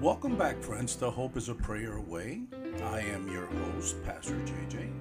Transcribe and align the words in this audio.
Welcome 0.00 0.38
back, 0.38 0.62
friends, 0.62 0.94
to 0.96 1.10
Hope 1.10 1.36
is 1.36 1.48
a 1.48 1.56
Prayer 1.56 1.96
Away. 1.96 2.42
I 2.84 3.00
am 3.00 3.28
your 3.32 3.46
host, 3.46 4.00
Pastor 4.04 4.36
JJ. 4.46 4.92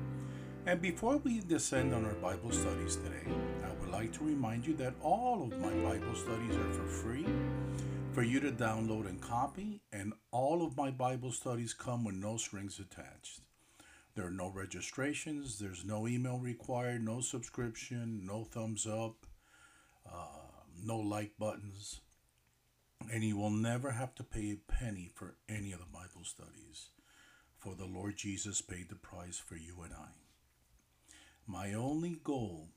And 0.65 0.81
before 0.81 1.17
we 1.17 1.39
descend 1.41 1.93
on 1.93 2.03
our 2.03 2.15
Bible 2.15 2.51
studies 2.51 2.95
today, 2.95 3.31
I 3.63 3.79
would 3.79 3.91
like 3.91 4.11
to 4.13 4.23
remind 4.23 4.65
you 4.65 4.75
that 4.77 4.95
all 4.99 5.43
of 5.43 5.59
my 5.59 5.71
Bible 5.87 6.15
studies 6.15 6.55
are 6.55 6.73
for 6.73 6.87
free 6.87 7.27
for 8.11 8.23
you 8.23 8.39
to 8.39 8.51
download 8.51 9.07
and 9.07 9.21
copy, 9.21 9.81
and 9.91 10.13
all 10.31 10.65
of 10.65 10.75
my 10.75 10.89
Bible 10.89 11.31
studies 11.31 11.75
come 11.75 12.03
with 12.03 12.15
no 12.15 12.37
strings 12.37 12.79
attached. 12.79 13.41
There 14.15 14.25
are 14.25 14.31
no 14.31 14.49
registrations, 14.49 15.59
there's 15.59 15.85
no 15.85 16.07
email 16.07 16.39
required, 16.39 17.05
no 17.05 17.21
subscription, 17.21 18.25
no 18.25 18.45
thumbs 18.45 18.87
up, 18.87 19.27
uh, 20.11 20.63
no 20.83 20.97
like 20.97 21.33
buttons 21.37 22.01
and 23.11 23.23
you 23.23 23.37
will 23.37 23.51
never 23.51 23.91
have 23.91 24.15
to 24.15 24.23
pay 24.23 24.51
a 24.51 24.71
penny 24.71 25.09
for 25.13 25.35
any 25.47 25.71
of 25.71 25.79
the 25.79 25.85
Bible 25.85 26.23
studies, 26.23 26.89
for 27.57 27.75
the 27.75 27.85
Lord 27.85 28.17
Jesus 28.17 28.61
paid 28.61 28.89
the 28.89 28.95
price 28.95 29.37
for 29.37 29.55
you 29.55 29.81
and 29.83 29.93
I. 29.93 30.09
My 31.45 31.73
only 31.73 32.19
goal 32.23 32.69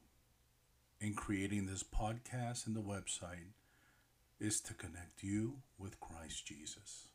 in 1.00 1.14
creating 1.14 1.66
this 1.66 1.82
podcast 1.82 2.66
and 2.66 2.76
the 2.76 2.80
website 2.80 3.54
is 4.38 4.60
to 4.60 4.74
connect 4.74 5.22
you 5.22 5.62
with 5.78 5.98
Christ 6.00 6.46
Jesus. 6.46 7.09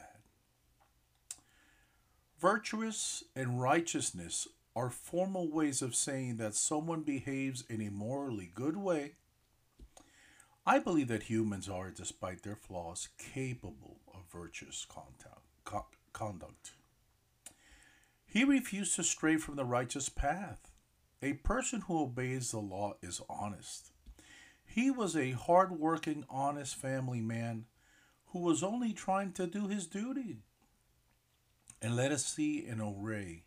Virtuous 2.39 3.23
and 3.35 3.61
righteousness 3.61 4.47
are 4.75 4.89
formal 4.89 5.49
ways 5.49 5.81
of 5.81 5.95
saying 5.95 6.37
that 6.37 6.55
someone 6.55 7.03
behaves 7.03 7.63
in 7.69 7.81
a 7.81 7.89
morally 7.89 8.51
good 8.53 8.75
way. 8.75 9.13
I 10.65 10.79
believe 10.79 11.07
that 11.07 11.23
humans 11.23 11.69
are, 11.69 11.89
despite 11.89 12.43
their 12.43 12.57
flaws, 12.57 13.07
capable 13.17 14.01
of 14.13 14.21
virtuous 14.31 14.85
conduct. 16.11 16.71
He 18.25 18.43
refused 18.43 18.95
to 18.97 19.03
stray 19.03 19.37
from 19.37 19.55
the 19.55 19.63
righteous 19.63 20.09
path. 20.09 20.71
A 21.21 21.33
person 21.33 21.81
who 21.81 22.01
obeys 22.01 22.51
the 22.51 22.59
law 22.59 22.95
is 23.01 23.21
honest. 23.29 23.92
He 24.73 24.89
was 24.89 25.15
a 25.15 25.33
hard-working, 25.33 26.25
honest 26.31 26.75
family 26.75 27.21
man 27.21 27.65
who 28.29 28.39
was 28.39 28.63
only 28.63 28.91
trying 28.91 29.31
to 29.33 29.45
do 29.45 29.67
his 29.67 29.85
duty. 29.85 30.39
And 31.79 31.95
let 31.95 32.11
us 32.11 32.25
see 32.25 32.65
an 32.65 32.81
array 32.81 33.43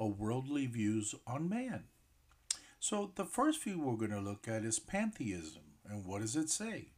of 0.00 0.18
worldly 0.18 0.66
views 0.66 1.14
on 1.28 1.48
man. 1.48 1.84
So 2.80 3.12
the 3.14 3.24
first 3.24 3.62
view 3.62 3.78
we're 3.78 3.94
going 3.94 4.10
to 4.10 4.18
look 4.18 4.48
at 4.48 4.64
is 4.64 4.80
pantheism. 4.80 5.62
And 5.88 6.04
what 6.04 6.22
does 6.22 6.34
it 6.34 6.50
say? 6.50 6.88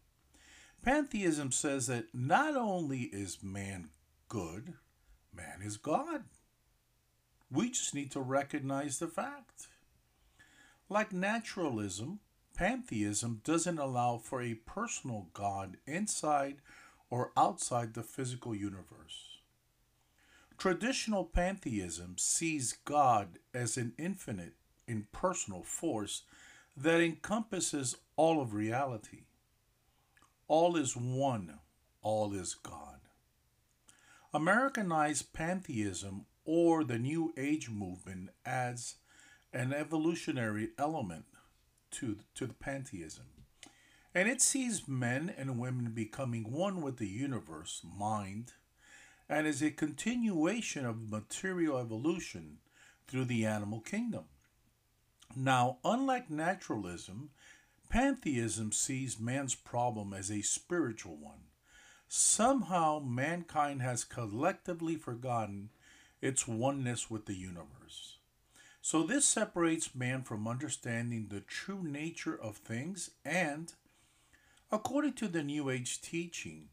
Pantheism 0.82 1.52
says 1.52 1.86
that 1.88 2.14
not 2.14 2.56
only 2.56 3.02
is 3.02 3.42
man 3.42 3.90
good, 4.28 4.72
man 5.34 5.60
is 5.62 5.76
God. 5.76 6.24
We 7.50 7.68
just 7.68 7.94
need 7.94 8.10
to 8.12 8.20
recognize 8.22 9.00
the 9.00 9.08
fact. 9.08 9.66
Like 10.88 11.12
naturalism, 11.12 12.20
Pantheism 12.56 13.42
doesn't 13.44 13.78
allow 13.78 14.16
for 14.16 14.40
a 14.40 14.54
personal 14.54 15.28
God 15.34 15.76
inside 15.86 16.56
or 17.10 17.30
outside 17.36 17.92
the 17.92 18.02
physical 18.02 18.54
universe. 18.54 19.40
Traditional 20.56 21.24
pantheism 21.24 22.14
sees 22.16 22.78
God 22.86 23.38
as 23.52 23.76
an 23.76 23.92
infinite, 23.98 24.54
impersonal 24.88 25.62
force 25.62 26.22
that 26.74 27.02
encompasses 27.02 27.96
all 28.16 28.40
of 28.40 28.54
reality. 28.54 29.24
All 30.48 30.76
is 30.76 30.96
one, 30.96 31.58
all 32.00 32.32
is 32.32 32.54
God. 32.54 33.00
Americanized 34.32 35.34
pantheism 35.34 36.24
or 36.46 36.84
the 36.84 36.98
New 36.98 37.34
Age 37.36 37.68
movement 37.68 38.30
adds 38.46 38.94
an 39.52 39.74
evolutionary 39.74 40.70
element 40.78 41.26
to, 41.96 42.18
to 42.34 42.46
the 42.46 42.54
pantheism. 42.54 43.24
And 44.14 44.28
it 44.28 44.40
sees 44.40 44.88
men 44.88 45.32
and 45.36 45.58
women 45.58 45.92
becoming 45.94 46.50
one 46.50 46.80
with 46.80 46.96
the 46.96 47.06
universe, 47.06 47.82
mind, 47.84 48.52
and 49.28 49.46
is 49.46 49.62
a 49.62 49.70
continuation 49.70 50.86
of 50.86 51.10
material 51.10 51.78
evolution 51.78 52.58
through 53.06 53.26
the 53.26 53.44
animal 53.44 53.80
kingdom. 53.80 54.24
Now, 55.34 55.78
unlike 55.84 56.30
naturalism, 56.30 57.30
pantheism 57.88 58.72
sees 58.72 59.20
man's 59.20 59.54
problem 59.54 60.14
as 60.14 60.30
a 60.30 60.42
spiritual 60.42 61.16
one. 61.16 61.50
Somehow, 62.08 63.00
mankind 63.00 63.82
has 63.82 64.04
collectively 64.04 64.96
forgotten 64.96 65.70
its 66.22 66.48
oneness 66.48 67.10
with 67.10 67.26
the 67.26 67.34
universe. 67.34 68.15
So 68.88 69.02
this 69.02 69.26
separates 69.26 69.96
man 69.96 70.22
from 70.22 70.46
understanding 70.46 71.26
the 71.28 71.40
true 71.40 71.82
nature 71.82 72.40
of 72.40 72.58
things 72.58 73.10
and, 73.24 73.74
according 74.70 75.14
to 75.14 75.26
the 75.26 75.42
New 75.42 75.70
Age 75.70 76.00
teaching, 76.00 76.68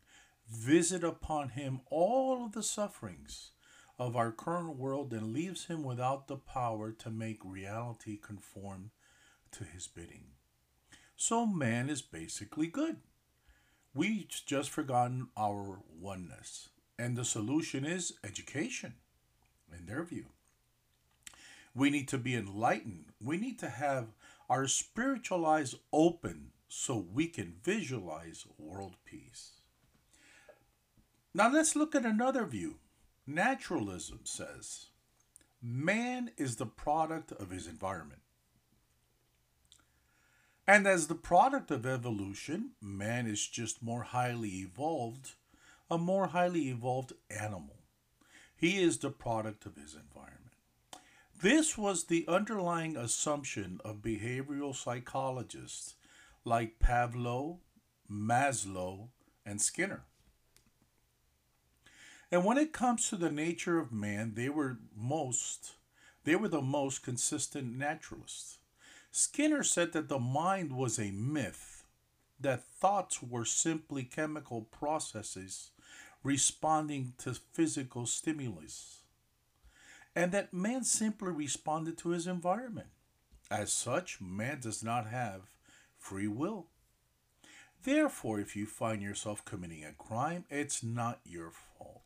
visit 0.48 1.04
upon 1.04 1.50
him 1.50 1.81
all 1.89 2.45
of 2.45 2.51
the 2.51 2.62
sufferings 2.62 3.50
of 3.98 4.15
our 4.15 4.31
current 4.31 4.77
world 4.77 5.12
and 5.12 5.33
leaves 5.33 5.65
him 5.65 5.81
without 5.81 6.27
the 6.27 6.38
power 6.38 6.92
to 6.92 7.10
make 7.10 7.39
reality 7.44 8.15
conform 8.15 8.92
to 9.51 9.63
his 9.63 9.88
bidding. 9.88 10.25
So 11.15 11.48
man 11.48 11.89
is 11.89 12.04
basically 12.04 12.68
good. 12.68 12.98
We've 13.95 14.27
just 14.45 14.69
forgotten 14.69 15.30
our 15.36 15.80
oneness. 16.00 16.69
And 17.00 17.18
the 17.18 17.25
solution 17.25 17.86
is 17.86 18.13
education, 18.24 18.94
in 19.75 19.88
their 19.88 20.04
view. 20.04 20.27
We 21.75 21.89
need 21.89 22.07
to 22.09 22.17
be 22.17 22.35
enlightened. 22.35 23.05
We 23.21 23.37
need 23.37 23.59
to 23.59 23.69
have 23.69 24.07
our 24.49 24.67
spiritual 24.67 25.45
eyes 25.45 25.75
open 25.91 26.51
so 26.67 26.97
we 26.97 27.27
can 27.27 27.55
visualize 27.63 28.45
world 28.57 28.95
peace. 29.05 29.61
Now 31.33 31.51
let's 31.51 31.75
look 31.75 31.95
at 31.95 32.05
another 32.05 32.45
view. 32.45 32.75
Naturalism 33.25 34.21
says 34.23 34.87
man 35.61 36.31
is 36.37 36.57
the 36.57 36.65
product 36.65 37.31
of 37.31 37.49
his 37.49 37.67
environment. 37.67 38.21
And 40.67 40.87
as 40.87 41.07
the 41.07 41.15
product 41.15 41.71
of 41.71 41.85
evolution, 41.85 42.71
man 42.81 43.27
is 43.27 43.47
just 43.47 43.81
more 43.81 44.03
highly 44.03 44.49
evolved, 44.49 45.31
a 45.89 45.97
more 45.97 46.27
highly 46.27 46.69
evolved 46.69 47.13
animal. 47.29 47.79
He 48.55 48.81
is 48.81 48.99
the 48.99 49.09
product 49.09 49.65
of 49.65 49.75
his 49.75 49.93
environment. 49.93 50.42
This 51.43 51.77
was 51.77 52.05
the 52.05 52.23
underlying 52.29 52.95
assumption 52.95 53.81
of 53.83 53.97
behavioral 53.97 54.73
psychologists 54.73 55.95
like 56.45 56.79
Pavlov, 56.79 57.57
Maslow, 58.09 59.09
and 59.45 59.61
Skinner. 59.61 60.05
And 62.31 62.45
when 62.45 62.57
it 62.57 62.71
comes 62.71 63.09
to 63.09 63.17
the 63.17 63.29
nature 63.29 63.77
of 63.77 63.91
man, 63.91 64.35
they 64.35 64.47
were 64.47 64.77
most 64.95 65.73
they 66.23 66.37
were 66.37 66.47
the 66.47 66.61
most 66.61 67.03
consistent 67.03 67.77
naturalists. 67.77 68.59
Skinner 69.11 69.63
said 69.63 69.91
that 69.91 70.07
the 70.07 70.19
mind 70.19 70.71
was 70.71 70.97
a 70.97 71.11
myth, 71.11 71.83
that 72.39 72.63
thoughts 72.63 73.21
were 73.21 73.43
simply 73.43 74.03
chemical 74.03 74.61
processes 74.61 75.71
responding 76.23 77.15
to 77.17 77.33
physical 77.33 78.05
stimulus, 78.05 79.02
and 80.15 80.31
that 80.31 80.54
man 80.54 80.83
simply 80.83 81.31
responded 81.31 81.98
to 82.00 82.10
his 82.10 82.27
environment. 82.27 82.88
As 83.50 83.71
such, 83.71 84.21
man 84.21 84.60
does 84.62 84.83
not 84.83 85.07
have 85.07 85.42
free 85.98 86.27
will. 86.27 86.68
Therefore, 87.83 88.39
if 88.39 88.56
you 88.56 88.65
find 88.65 89.01
yourself 89.01 89.44
committing 89.44 89.83
a 89.83 89.92
crime, 89.92 90.45
it's 90.50 90.83
not 90.83 91.19
your 91.25 91.51
fault. 91.51 92.01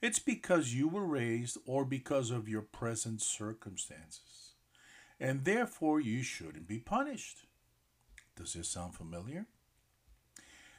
It's 0.00 0.20
because 0.20 0.74
you 0.74 0.86
were 0.88 1.04
raised 1.04 1.58
or 1.66 1.84
because 1.84 2.30
of 2.30 2.48
your 2.48 2.62
present 2.62 3.20
circumstances. 3.20 4.52
And 5.18 5.44
therefore, 5.44 6.00
you 6.00 6.22
shouldn't 6.22 6.68
be 6.68 6.78
punished. 6.78 7.46
Does 8.36 8.52
this 8.52 8.68
sound 8.68 8.94
familiar? 8.94 9.46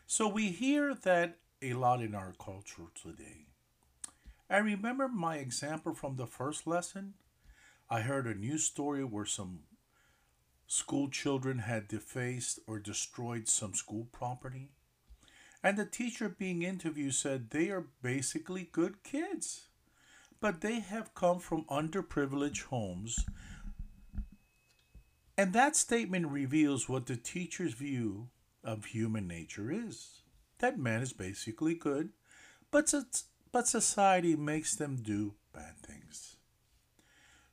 So, 0.08 0.30
we 0.30 0.50
hear 0.50 0.94
that 0.94 1.38
a 1.62 1.74
lot 1.74 2.02
in 2.02 2.16
our 2.16 2.34
culture 2.40 2.88
today. 2.96 3.49
I 4.50 4.58
remember 4.58 5.08
my 5.08 5.36
example 5.36 5.94
from 5.94 6.16
the 6.16 6.26
first 6.26 6.66
lesson. 6.66 7.14
I 7.90 8.02
heard 8.02 8.26
a 8.26 8.34
news 8.34 8.64
story 8.64 9.04
where 9.04 9.26
some 9.26 9.60
school 10.66 11.08
children 11.10 11.60
had 11.60 11.88
defaced 11.88 12.60
or 12.66 12.80
destroyed 12.80 13.48
some 13.48 13.76
school 13.76 14.08
property. 14.12 14.70
And 15.64 15.78
the 15.78 15.86
teacher 15.86 16.30
being 16.30 16.64
interviewed 16.64 17.14
said 17.14 17.50
they 17.50 17.70
are 17.70 17.88
basically 18.02 18.70
good 18.72 19.04
kids, 19.04 19.68
but 20.40 20.62
they 20.62 20.80
have 20.80 21.14
come 21.14 21.40
from 21.40 21.66
underprivileged 21.66 22.64
homes. 22.66 23.26
And 25.38 25.54
that 25.54 25.76
statement 25.76 26.28
reveals 26.28 26.90
what 26.90 27.06
the 27.06 27.18
teacher's 27.18 27.74
view 27.74 28.30
of 28.64 28.86
human 28.86 29.28
nature 29.28 29.72
is 29.72 30.22
that 30.60 30.80
man 30.80 31.02
is 31.02 31.14
basically 31.14 31.76
good, 31.76 32.10
but, 32.72 32.94
but 33.52 33.68
society 33.68 34.36
makes 34.36 34.76
them 34.76 34.98
do 34.98 35.36
bad 35.54 35.78
things. 35.78 36.38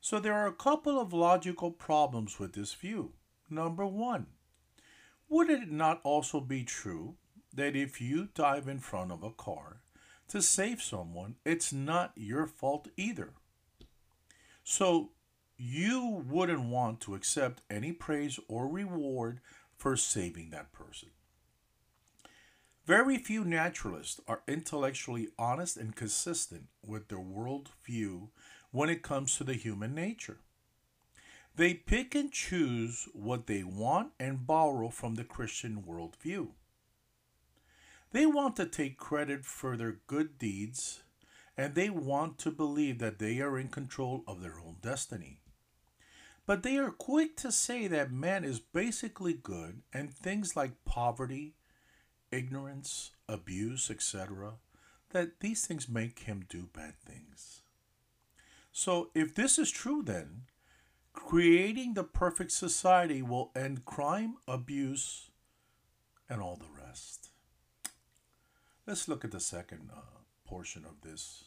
So 0.00 0.20
there 0.20 0.34
are 0.34 0.46
a 0.46 0.52
couple 0.52 1.00
of 1.00 1.12
logical 1.12 1.70
problems 1.70 2.38
with 2.38 2.52
this 2.52 2.74
view. 2.74 3.12
Number 3.50 3.86
one, 3.86 4.26
would 5.28 5.50
it 5.50 5.70
not 5.70 6.00
also 6.04 6.40
be 6.40 6.62
true 6.62 7.16
that 7.52 7.74
if 7.74 8.00
you 8.00 8.28
dive 8.34 8.68
in 8.68 8.78
front 8.78 9.10
of 9.10 9.22
a 9.22 9.30
car 9.30 9.82
to 10.28 10.42
save 10.42 10.82
someone, 10.82 11.36
it's 11.44 11.72
not 11.72 12.12
your 12.14 12.46
fault 12.46 12.88
either? 12.96 13.32
So 14.62 15.10
you 15.56 16.22
wouldn't 16.28 16.68
want 16.68 17.00
to 17.00 17.14
accept 17.14 17.62
any 17.70 17.92
praise 17.92 18.38
or 18.46 18.68
reward 18.68 19.40
for 19.76 19.96
saving 19.96 20.50
that 20.50 20.72
person. 20.72 21.08
Very 22.86 23.18
few 23.18 23.44
naturalists 23.44 24.20
are 24.28 24.42
intellectually 24.46 25.28
honest 25.36 25.76
and 25.76 25.96
consistent 25.96 26.68
with 26.86 27.08
their 27.08 27.18
worldview 27.18 28.28
when 28.70 28.88
it 28.88 29.02
comes 29.02 29.36
to 29.36 29.44
the 29.44 29.54
human 29.54 29.92
nature. 29.92 30.38
They 31.56 31.74
pick 31.74 32.14
and 32.14 32.30
choose 32.30 33.08
what 33.12 33.48
they 33.48 33.64
want 33.64 34.12
and 34.20 34.46
borrow 34.46 34.90
from 34.90 35.16
the 35.16 35.24
Christian 35.24 35.82
worldview. 35.82 36.50
They 38.12 38.24
want 38.24 38.54
to 38.56 38.66
take 38.66 38.98
credit 38.98 39.44
for 39.44 39.76
their 39.76 39.98
good 40.06 40.38
deeds 40.38 41.02
and 41.56 41.74
they 41.74 41.90
want 41.90 42.38
to 42.38 42.52
believe 42.52 43.00
that 43.00 43.18
they 43.18 43.40
are 43.40 43.58
in 43.58 43.66
control 43.66 44.22
of 44.28 44.40
their 44.40 44.60
own 44.60 44.76
destiny. 44.80 45.40
But 46.46 46.62
they 46.62 46.76
are 46.76 46.92
quick 46.92 47.36
to 47.38 47.50
say 47.50 47.88
that 47.88 48.12
man 48.12 48.44
is 48.44 48.60
basically 48.60 49.32
good 49.32 49.82
and 49.92 50.14
things 50.14 50.54
like 50.54 50.84
poverty, 50.84 51.55
ignorance, 52.36 53.12
abuse, 53.28 53.90
etc., 53.90 54.54
that 55.10 55.40
these 55.40 55.66
things 55.66 55.88
make 55.88 56.20
him 56.20 56.44
do 56.48 56.68
bad 56.72 56.94
things. 56.98 57.62
So, 58.72 59.10
if 59.14 59.34
this 59.34 59.58
is 59.58 59.70
true, 59.70 60.02
then 60.02 60.42
creating 61.12 61.94
the 61.94 62.04
perfect 62.04 62.52
society 62.52 63.22
will 63.22 63.50
end 63.56 63.84
crime, 63.84 64.34
abuse, 64.46 65.30
and 66.28 66.42
all 66.42 66.56
the 66.56 66.82
rest. 66.84 67.30
Let's 68.86 69.08
look 69.08 69.24
at 69.24 69.30
the 69.30 69.40
second 69.40 69.90
uh, 69.94 70.00
portion 70.44 70.84
of 70.84 71.00
this 71.00 71.44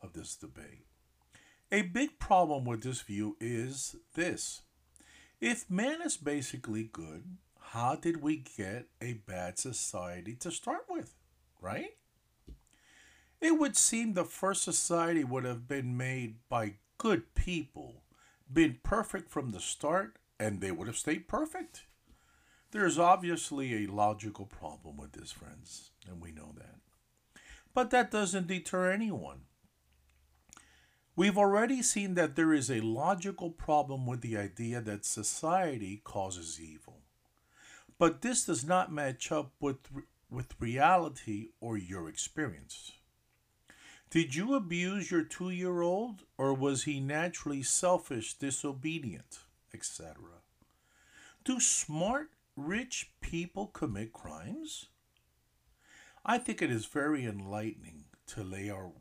of 0.00 0.12
this 0.12 0.36
debate. 0.36 0.86
A 1.70 1.82
big 1.82 2.18
problem 2.18 2.64
with 2.64 2.82
this 2.82 3.02
view 3.02 3.36
is 3.40 3.96
this. 4.14 4.62
If 5.40 5.70
man 5.70 6.00
is 6.02 6.16
basically 6.16 6.84
good, 6.84 7.36
how 7.72 7.94
did 7.94 8.22
we 8.22 8.44
get 8.56 8.86
a 9.02 9.12
bad 9.26 9.58
society 9.58 10.34
to 10.34 10.50
start 10.50 10.86
with, 10.88 11.14
right? 11.60 11.96
It 13.42 13.58
would 13.58 13.76
seem 13.76 14.14
the 14.14 14.24
first 14.24 14.62
society 14.62 15.22
would 15.22 15.44
have 15.44 15.68
been 15.68 15.96
made 15.96 16.36
by 16.48 16.76
good 16.96 17.34
people, 17.34 18.04
been 18.50 18.78
perfect 18.82 19.30
from 19.30 19.50
the 19.50 19.60
start, 19.60 20.16
and 20.40 20.60
they 20.60 20.72
would 20.72 20.86
have 20.86 20.96
stayed 20.96 21.28
perfect. 21.28 21.84
There's 22.70 22.98
obviously 22.98 23.84
a 23.84 23.92
logical 23.92 24.46
problem 24.46 24.96
with 24.96 25.12
this, 25.12 25.30
friends, 25.30 25.90
and 26.08 26.22
we 26.22 26.32
know 26.32 26.54
that. 26.56 26.76
But 27.74 27.90
that 27.90 28.10
doesn't 28.10 28.46
deter 28.46 28.90
anyone. 28.90 29.42
We've 31.14 31.36
already 31.36 31.82
seen 31.82 32.14
that 32.14 32.34
there 32.34 32.54
is 32.54 32.70
a 32.70 32.80
logical 32.80 33.50
problem 33.50 34.06
with 34.06 34.22
the 34.22 34.38
idea 34.38 34.80
that 34.80 35.04
society 35.04 36.00
causes 36.02 36.58
evil. 36.58 37.02
But 37.98 38.22
this 38.22 38.44
does 38.44 38.64
not 38.64 38.92
match 38.92 39.32
up 39.32 39.52
with, 39.60 39.78
with 40.30 40.54
reality 40.60 41.48
or 41.60 41.76
your 41.76 42.08
experience. 42.08 42.92
Did 44.10 44.34
you 44.34 44.54
abuse 44.54 45.10
your 45.10 45.24
two 45.24 45.50
year 45.50 45.82
old, 45.82 46.22
or 46.38 46.54
was 46.54 46.84
he 46.84 47.00
naturally 47.00 47.62
selfish, 47.62 48.34
disobedient, 48.34 49.40
etc.? 49.74 50.14
Do 51.44 51.60
smart, 51.60 52.30
rich 52.56 53.10
people 53.20 53.66
commit 53.66 54.12
crimes? 54.12 54.86
I 56.24 56.38
think 56.38 56.62
it 56.62 56.70
is 56.70 56.86
very 56.86 57.26
enlightening 57.26 58.04
to 58.28 58.44
lay 58.44 58.70
our 58.70 58.92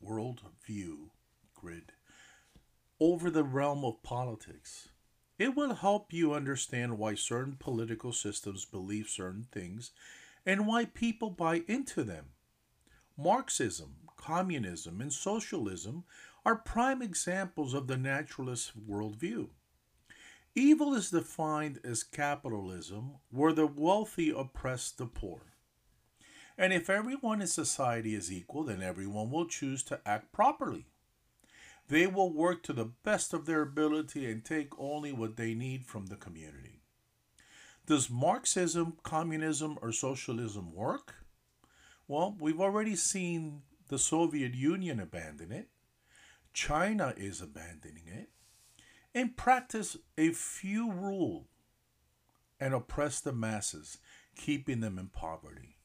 world 0.00 0.42
view 0.66 1.10
grid 1.54 1.92
over 2.98 3.30
the 3.30 3.44
realm 3.44 3.84
of 3.84 4.02
politics. 4.02 4.88
It 5.40 5.56
will 5.56 5.72
help 5.76 6.12
you 6.12 6.34
understand 6.34 6.98
why 6.98 7.14
certain 7.14 7.56
political 7.58 8.12
systems 8.12 8.66
believe 8.66 9.08
certain 9.08 9.46
things 9.50 9.90
and 10.44 10.66
why 10.66 10.84
people 10.84 11.30
buy 11.30 11.62
into 11.66 12.04
them. 12.04 12.26
Marxism, 13.16 13.94
communism, 14.18 15.00
and 15.00 15.10
socialism 15.10 16.04
are 16.44 16.56
prime 16.56 17.00
examples 17.00 17.72
of 17.72 17.86
the 17.86 17.96
naturalist 17.96 18.72
worldview. 18.86 19.48
Evil 20.54 20.92
is 20.92 21.10
defined 21.10 21.80
as 21.84 22.02
capitalism, 22.02 23.12
where 23.30 23.54
the 23.54 23.66
wealthy 23.66 24.28
oppress 24.28 24.90
the 24.90 25.06
poor. 25.06 25.54
And 26.58 26.70
if 26.74 26.90
everyone 26.90 27.40
in 27.40 27.46
society 27.46 28.14
is 28.14 28.30
equal, 28.30 28.64
then 28.64 28.82
everyone 28.82 29.30
will 29.30 29.46
choose 29.46 29.82
to 29.84 30.00
act 30.04 30.32
properly. 30.32 30.89
They 31.90 32.06
will 32.06 32.32
work 32.32 32.62
to 32.62 32.72
the 32.72 32.84
best 32.84 33.34
of 33.34 33.46
their 33.46 33.62
ability 33.62 34.30
and 34.30 34.44
take 34.44 34.78
only 34.78 35.10
what 35.10 35.36
they 35.36 35.54
need 35.54 35.84
from 35.84 36.06
the 36.06 36.14
community. 36.14 36.82
Does 37.84 38.08
Marxism, 38.08 38.98
communism, 39.02 39.76
or 39.82 39.90
socialism 39.90 40.72
work? 40.72 41.26
Well, 42.06 42.36
we've 42.38 42.60
already 42.60 42.94
seen 42.94 43.62
the 43.88 43.98
Soviet 43.98 44.54
Union 44.54 45.00
abandon 45.00 45.50
it. 45.50 45.68
China 46.52 47.12
is 47.16 47.40
abandoning 47.40 48.06
it. 48.06 48.28
In 49.12 49.30
practice, 49.30 49.96
a 50.16 50.30
few 50.30 50.92
rule 50.92 51.48
and 52.60 52.72
oppress 52.72 53.18
the 53.18 53.32
masses, 53.32 53.98
keeping 54.36 54.78
them 54.78 54.96
in 54.96 55.08
poverty. 55.08 55.78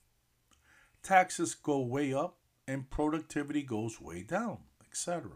Taxes 1.01 1.55
go 1.55 1.79
way 1.79 2.13
up 2.13 2.37
and 2.67 2.91
productivity 2.91 3.63
goes 3.63 3.99
way 3.99 4.21
down, 4.21 4.59
etc. 4.87 5.31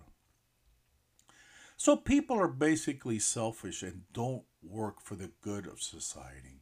So 1.79 1.95
people 1.95 2.38
are 2.38 2.50
basically 2.50 3.19
selfish 3.19 3.83
and 3.83 4.01
don't 4.12 4.43
work 4.62 5.00
for 5.01 5.15
the 5.15 5.31
good 5.39 5.65
of 5.65 5.81
society. 5.81 6.59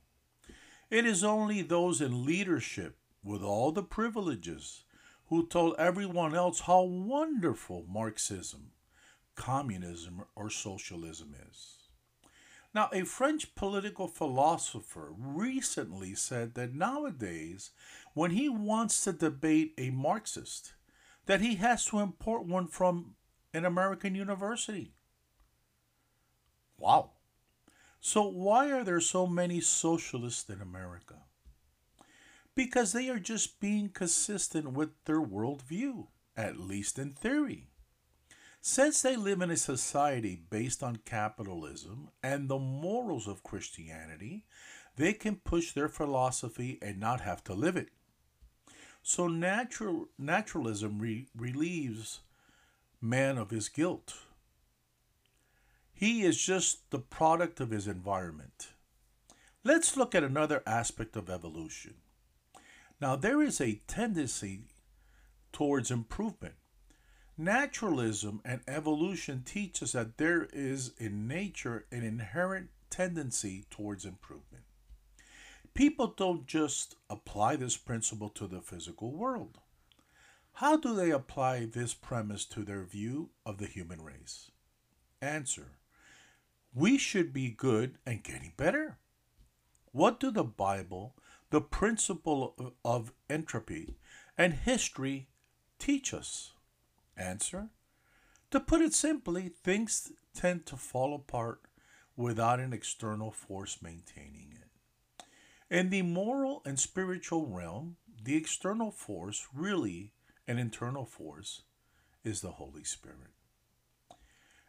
It 0.91 1.07
is 1.07 1.23
only 1.23 1.63
those 1.63 2.01
in 2.01 2.23
leadership 2.23 2.99
with 3.23 3.41
all 3.41 3.71
the 3.71 3.81
privileges 3.81 4.83
who 5.29 5.47
told 5.47 5.73
everyone 5.79 6.35
else 6.35 6.59
how 6.59 6.83
wonderful 6.83 7.83
Marxism, 7.89 8.73
communism, 9.35 10.23
or 10.35 10.51
socialism 10.51 11.33
is. 11.49 11.77
Now, 12.75 12.87
a 12.93 13.03
French 13.03 13.55
political 13.55 14.07
philosopher 14.07 15.09
recently 15.17 16.13
said 16.13 16.53
that 16.53 16.75
nowadays, 16.75 17.71
when 18.13 18.29
he 18.29 18.49
wants 18.49 19.03
to 19.05 19.13
debate 19.13 19.73
a 19.79 19.89
Marxist, 19.89 20.75
that 21.25 21.41
he 21.41 21.55
has 21.55 21.85
to 21.85 22.01
import 22.01 22.45
one 22.45 22.67
from 22.67 23.15
an 23.51 23.65
American 23.65 24.13
university. 24.13 24.93
Wow. 26.77 27.11
So, 27.99 28.27
why 28.27 28.71
are 28.71 28.83
there 28.83 29.01
so 29.01 29.27
many 29.27 29.59
socialists 29.59 30.49
in 30.49 30.61
America? 30.61 31.15
Because 32.55 32.93
they 32.93 33.09
are 33.09 33.19
just 33.19 33.59
being 33.59 33.89
consistent 33.89 34.71
with 34.73 34.89
their 35.05 35.21
worldview, 35.21 36.07
at 36.35 36.59
least 36.59 36.97
in 36.97 37.13
theory. 37.13 37.67
Since 38.61 39.01
they 39.01 39.15
live 39.15 39.41
in 39.41 39.51
a 39.51 39.57
society 39.57 40.35
based 40.49 40.83
on 40.83 40.97
capitalism 41.05 42.09
and 42.21 42.49
the 42.49 42.59
morals 42.59 43.27
of 43.27 43.43
Christianity, 43.43 44.45
they 44.95 45.13
can 45.13 45.37
push 45.37 45.71
their 45.71 45.87
philosophy 45.87 46.77
and 46.81 46.99
not 46.99 47.21
have 47.21 47.43
to 47.45 47.53
live 47.53 47.77
it. 47.77 47.89
So 49.03 49.27
natural 49.27 50.09
naturalism 50.17 50.99
re- 50.99 51.27
relieves 51.35 52.19
man 52.99 53.37
of 53.37 53.51
his 53.51 53.69
guilt. 53.69 54.15
He 55.97 56.21
is 56.21 56.39
just 56.39 56.91
the 56.91 56.99
product 56.99 57.59
of 57.59 57.71
his 57.71 57.87
environment. 57.87 58.67
Let's 59.63 59.97
look 59.97 60.13
at 60.13 60.23
another 60.23 60.61
aspect 60.67 61.15
of 61.15 61.27
evolution. 61.27 61.95
Now, 63.01 63.15
there 63.15 63.41
is 63.41 63.59
a 63.59 63.81
tendency 63.87 64.65
towards 65.51 65.89
improvement. 65.89 66.53
Naturalism 67.35 68.41
and 68.45 68.61
evolution 68.67 69.41
teach 69.43 69.81
us 69.81 69.93
that 69.93 70.19
there 70.19 70.47
is 70.53 70.91
in 70.99 71.27
nature 71.27 71.87
an 71.91 72.03
inherent 72.03 72.69
tendency 72.91 73.65
towards 73.71 74.05
improvement. 74.05 74.65
People 75.73 76.13
don't 76.15 76.45
just 76.45 76.93
apply 77.09 77.55
this 77.55 77.75
principle 77.75 78.29
to 78.29 78.45
the 78.45 78.61
physical 78.61 79.13
world. 79.13 79.57
How 80.53 80.77
do 80.77 80.93
they 80.95 81.09
apply 81.09 81.65
this 81.65 81.95
premise 81.95 82.45
to 82.45 82.63
their 82.63 82.83
view 82.83 83.31
of 83.47 83.57
the 83.57 83.65
human 83.65 84.03
race? 84.03 84.51
Answer 85.23 85.76
We 86.77 86.99
should 86.99 87.33
be 87.33 87.49
good 87.49 87.97
and 88.05 88.21
getting 88.21 88.53
better. 88.55 88.99
What 89.93 90.19
do 90.19 90.29
the 90.29 90.43
Bible, 90.43 91.15
the 91.49 91.59
principle 91.59 92.75
of 92.85 93.13
entropy, 93.27 93.97
and 94.37 94.53
history 94.53 95.27
teach 95.79 96.13
us? 96.13 96.51
Answer 97.17 97.69
To 98.51 98.59
put 98.59 98.81
it 98.81 98.93
simply, 98.93 99.49
things 99.49 100.11
tend 100.35 100.67
to 100.67 100.77
fall 100.77 101.15
apart 101.15 101.61
without 102.15 102.59
an 102.59 102.73
external 102.73 103.31
force 103.31 103.81
maintaining 103.81 104.53
it. 104.53 105.25
In 105.71 105.89
the 105.89 106.03
moral 106.03 106.61
and 106.63 106.79
spiritual 106.79 107.47
realm, 107.47 107.95
the 108.23 108.35
external 108.35 108.91
force, 108.91 109.47
really 109.51 110.13
an 110.47 110.59
internal 110.59 111.05
force, 111.05 111.63
is 112.23 112.41
the 112.41 112.51
Holy 112.51 112.83
Spirit. 112.83 113.31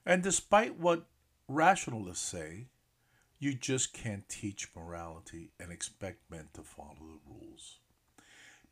And 0.07 0.23
despite 0.23 0.79
what 0.79 1.05
rationalists 1.49 2.25
say, 2.25 2.67
you 3.38 3.55
just 3.55 3.93
can't 3.93 4.28
teach 4.28 4.69
morality 4.76 5.52
and 5.59 5.73
expect 5.73 6.31
men 6.31 6.49
to 6.55 6.62
follow 6.62 6.97
the 7.00 7.21
rules. 7.31 7.78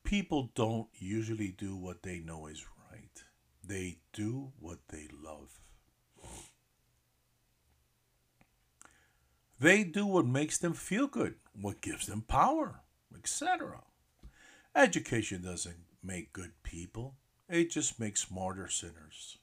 People 0.05 0.51
don't 0.55 0.89
usually 0.95 1.49
do 1.49 1.75
what 1.75 2.03
they 2.03 2.19
know 2.19 2.47
is 2.47 2.65
right. 2.93 3.23
They 3.65 3.99
do 4.13 4.53
what 4.61 4.79
they 4.89 5.09
love. 5.25 5.59
They 9.59 9.85
do 9.85 10.05
what 10.05 10.27
makes 10.27 10.59
them 10.59 10.75
feel 10.75 11.07
good, 11.07 11.37
what 11.59 11.81
gives 11.81 12.07
them 12.07 12.21
power, 12.23 12.83
etc. 13.17 13.81
Education 14.75 15.43
doesn't 15.43 15.87
make 16.03 16.33
good 16.33 16.53
people, 16.63 17.15
it 17.49 17.71
just 17.71 17.99
makes 17.99 18.21
smarter 18.21 18.69
sinners. 18.69 19.39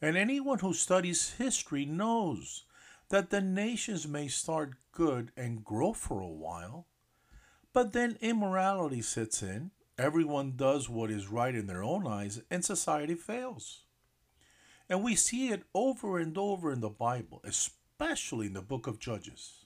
And 0.00 0.16
anyone 0.16 0.58
who 0.58 0.74
studies 0.74 1.34
history 1.34 1.84
knows 1.84 2.64
that 3.08 3.30
the 3.30 3.40
nations 3.40 4.06
may 4.06 4.28
start 4.28 4.74
good 4.92 5.30
and 5.36 5.64
grow 5.64 5.92
for 5.92 6.20
a 6.20 6.26
while, 6.26 6.86
but 7.72 7.92
then 7.92 8.18
immorality 8.20 9.02
sets 9.02 9.42
in 9.42 9.70
Everyone 9.98 10.56
does 10.56 10.90
what 10.90 11.10
is 11.10 11.28
right 11.28 11.54
in 11.54 11.66
their 11.66 11.82
own 11.82 12.06
eyes, 12.06 12.42
and 12.50 12.62
society 12.62 13.14
fails. 13.14 13.84
And 14.90 15.02
we 15.02 15.16
see 15.16 15.48
it 15.48 15.62
over 15.74 16.18
and 16.18 16.36
over 16.36 16.70
in 16.70 16.80
the 16.80 16.90
Bible, 16.90 17.40
especially 17.44 18.46
in 18.46 18.52
the 18.52 18.60
book 18.60 18.86
of 18.86 18.98
Judges. 18.98 19.64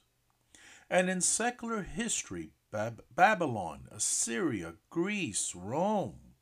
And 0.89 1.09
in 1.09 1.19
secular 1.19 1.83
history, 1.83 2.51
Bab- 2.71 3.03
Babylon, 3.13 3.89
Assyria, 3.91 4.75
Greece, 4.89 5.53
Rome. 5.53 6.35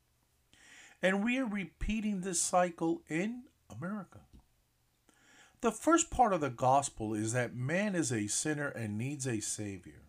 And 1.02 1.24
we 1.24 1.38
are 1.38 1.46
repeating 1.46 2.20
this 2.20 2.40
cycle 2.40 3.02
in 3.08 3.42
America. 3.70 4.20
The 5.60 5.72
first 5.72 6.10
part 6.10 6.32
of 6.32 6.40
the 6.40 6.50
gospel 6.50 7.12
is 7.12 7.32
that 7.32 7.54
man 7.54 7.94
is 7.94 8.10
a 8.10 8.28
sinner 8.28 8.68
and 8.68 8.96
needs 8.96 9.26
a 9.26 9.40
savior. 9.40 10.02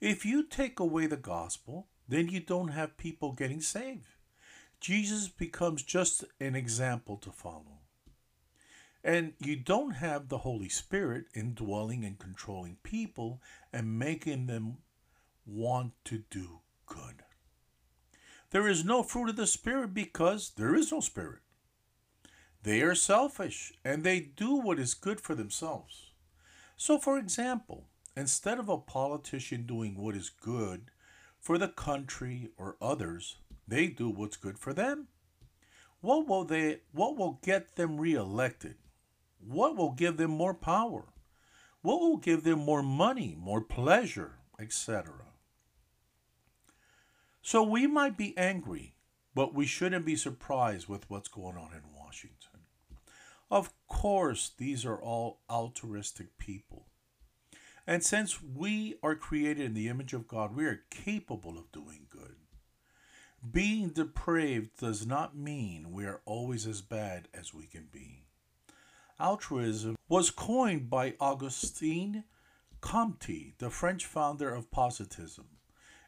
If 0.00 0.24
you 0.24 0.44
take 0.44 0.80
away 0.80 1.06
the 1.06 1.16
gospel, 1.16 1.86
then 2.08 2.28
you 2.28 2.40
don't 2.40 2.68
have 2.68 2.96
people 2.96 3.32
getting 3.32 3.60
saved. 3.60 4.08
Jesus 4.80 5.28
becomes 5.28 5.84
just 5.84 6.24
an 6.40 6.56
example 6.56 7.16
to 7.18 7.30
follow. 7.30 7.78
And 9.04 9.34
you 9.38 9.54
don't 9.54 9.92
have 9.92 10.28
the 10.28 10.38
Holy 10.38 10.68
Spirit 10.68 11.26
indwelling 11.34 12.04
and 12.04 12.18
controlling 12.18 12.78
people 12.82 13.40
and 13.72 13.98
making 13.98 14.46
them 14.46 14.78
want 15.46 15.92
to 16.06 16.24
do 16.30 16.60
good. 16.86 17.22
There 18.50 18.68
is 18.68 18.84
no 18.84 19.02
fruit 19.02 19.30
of 19.30 19.36
the 19.36 19.46
Spirit 19.46 19.94
because 19.94 20.52
there 20.56 20.74
is 20.74 20.90
no 20.90 21.00
Spirit. 21.00 21.40
They 22.62 22.82
are 22.82 22.94
selfish 22.94 23.72
and 23.84 24.04
they 24.04 24.20
do 24.20 24.54
what 24.54 24.78
is 24.78 24.94
good 24.94 25.20
for 25.20 25.34
themselves. 25.34 26.12
So, 26.76 26.98
for 26.98 27.18
example, 27.18 27.88
instead 28.16 28.58
of 28.58 28.68
a 28.68 28.78
politician 28.78 29.66
doing 29.66 29.96
what 29.96 30.16
is 30.16 30.30
good 30.30 30.90
for 31.40 31.58
the 31.58 31.68
country 31.68 32.50
or 32.56 32.76
others, 32.80 33.36
they 33.66 33.88
do 33.88 34.08
what's 34.08 34.36
good 34.36 34.58
for 34.58 34.72
them. 34.72 35.08
What 36.00 36.28
will 36.28 36.44
they 36.44 36.80
what 36.92 37.16
will 37.16 37.40
get 37.42 37.76
them 37.76 37.98
reelected? 37.98 38.76
What 39.40 39.76
will 39.76 39.92
give 39.92 40.16
them 40.16 40.30
more 40.30 40.54
power? 40.54 41.06
What 41.80 42.00
will 42.00 42.16
give 42.16 42.44
them 42.44 42.60
more 42.60 42.82
money, 42.82 43.36
more 43.38 43.60
pleasure, 43.60 44.38
etc. 44.58 45.12
So 47.40 47.64
we 47.64 47.88
might 47.88 48.16
be 48.16 48.36
angry, 48.38 48.94
but 49.34 49.52
we 49.52 49.66
shouldn't 49.66 50.06
be 50.06 50.14
surprised 50.14 50.88
with 50.88 51.10
what's 51.10 51.28
going 51.28 51.56
on 51.56 51.72
in. 51.72 51.91
Of 53.52 53.70
course, 53.86 54.52
these 54.56 54.86
are 54.86 54.96
all 54.98 55.42
altruistic 55.50 56.38
people. 56.38 56.86
And 57.86 58.02
since 58.02 58.42
we 58.42 58.94
are 59.02 59.14
created 59.14 59.66
in 59.66 59.74
the 59.74 59.88
image 59.88 60.14
of 60.14 60.26
God, 60.26 60.56
we 60.56 60.64
are 60.64 60.84
capable 60.88 61.58
of 61.58 61.70
doing 61.70 62.06
good. 62.08 62.36
Being 63.52 63.90
depraved 63.90 64.78
does 64.78 65.06
not 65.06 65.36
mean 65.36 65.92
we 65.92 66.06
are 66.06 66.22
always 66.24 66.66
as 66.66 66.80
bad 66.80 67.28
as 67.34 67.52
we 67.52 67.66
can 67.66 67.88
be. 67.92 68.24
Altruism 69.20 69.96
was 70.08 70.30
coined 70.30 70.88
by 70.88 71.14
Augustine 71.20 72.24
Comte, 72.80 73.58
the 73.58 73.68
French 73.68 74.06
founder 74.06 74.48
of 74.48 74.70
Positivism. 74.70 75.58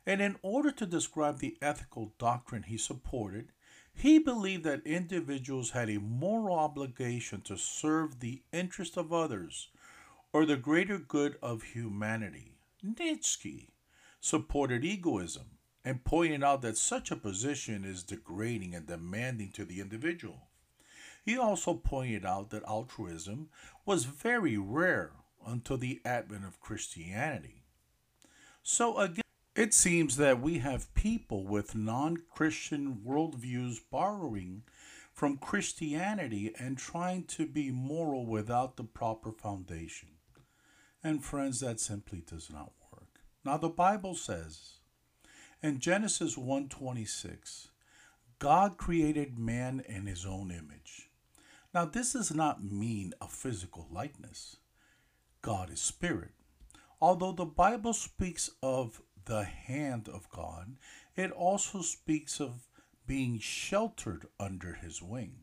And 0.06 0.22
in 0.22 0.36
order 0.40 0.70
to 0.70 0.86
describe 0.86 1.40
the 1.40 1.58
ethical 1.60 2.14
doctrine 2.18 2.62
he 2.62 2.78
supported, 2.78 3.52
he 3.94 4.18
believed 4.18 4.64
that 4.64 4.86
individuals 4.86 5.70
had 5.70 5.88
a 5.88 5.98
moral 5.98 6.58
obligation 6.58 7.40
to 7.42 7.56
serve 7.56 8.20
the 8.20 8.42
interest 8.52 8.96
of 8.96 9.12
others 9.12 9.68
or 10.32 10.44
the 10.44 10.56
greater 10.56 10.98
good 10.98 11.36
of 11.40 11.62
humanity. 11.62 12.56
Nietzsche 12.82 13.70
supported 14.20 14.84
egoism 14.84 15.58
and 15.84 16.04
pointed 16.04 16.42
out 16.42 16.62
that 16.62 16.76
such 16.76 17.10
a 17.10 17.16
position 17.16 17.84
is 17.84 18.02
degrading 18.02 18.74
and 18.74 18.86
demanding 18.86 19.52
to 19.52 19.64
the 19.64 19.80
individual. 19.80 20.48
He 21.24 21.38
also 21.38 21.74
pointed 21.74 22.26
out 22.26 22.50
that 22.50 22.64
altruism 22.68 23.48
was 23.86 24.04
very 24.04 24.58
rare 24.58 25.12
until 25.46 25.78
the 25.78 26.00
advent 26.04 26.44
of 26.44 26.60
Christianity. 26.60 27.62
So 28.62 28.98
again, 28.98 29.23
it 29.54 29.72
seems 29.72 30.16
that 30.16 30.40
we 30.40 30.58
have 30.58 30.92
people 30.94 31.44
with 31.44 31.76
non 31.76 32.18
Christian 32.30 33.02
worldviews 33.06 33.78
borrowing 33.90 34.62
from 35.12 35.36
Christianity 35.36 36.52
and 36.58 36.76
trying 36.76 37.24
to 37.24 37.46
be 37.46 37.70
moral 37.70 38.26
without 38.26 38.76
the 38.76 38.82
proper 38.82 39.30
foundation. 39.30 40.08
And 41.04 41.22
friends, 41.22 41.60
that 41.60 41.78
simply 41.78 42.24
does 42.26 42.50
not 42.50 42.72
work. 42.92 43.20
Now 43.44 43.56
the 43.56 43.68
Bible 43.68 44.16
says 44.16 44.78
in 45.62 45.78
Genesis 45.78 46.36
1:26, 46.36 47.68
God 48.40 48.76
created 48.76 49.38
man 49.38 49.80
in 49.80 50.06
his 50.06 50.26
own 50.26 50.50
image. 50.50 51.10
Now 51.72 51.84
this 51.84 52.14
does 52.14 52.34
not 52.34 52.64
mean 52.64 53.14
a 53.20 53.28
physical 53.28 53.86
likeness. 53.90 54.56
God 55.42 55.70
is 55.70 55.80
spirit. 55.80 56.32
Although 57.00 57.32
the 57.32 57.44
Bible 57.44 57.92
speaks 57.92 58.50
of 58.62 59.00
the 59.26 59.44
hand 59.44 60.08
of 60.08 60.30
God, 60.30 60.76
it 61.16 61.30
also 61.30 61.82
speaks 61.82 62.40
of 62.40 62.68
being 63.06 63.38
sheltered 63.38 64.26
under 64.40 64.74
his 64.74 65.02
wing. 65.02 65.40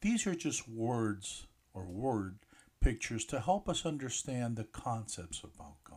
These 0.00 0.26
are 0.26 0.34
just 0.34 0.68
words 0.68 1.46
or 1.74 1.84
word 1.84 2.38
pictures 2.80 3.24
to 3.26 3.40
help 3.40 3.68
us 3.68 3.84
understand 3.84 4.56
the 4.56 4.64
concepts 4.64 5.42
about 5.42 5.84
God. 5.84 5.96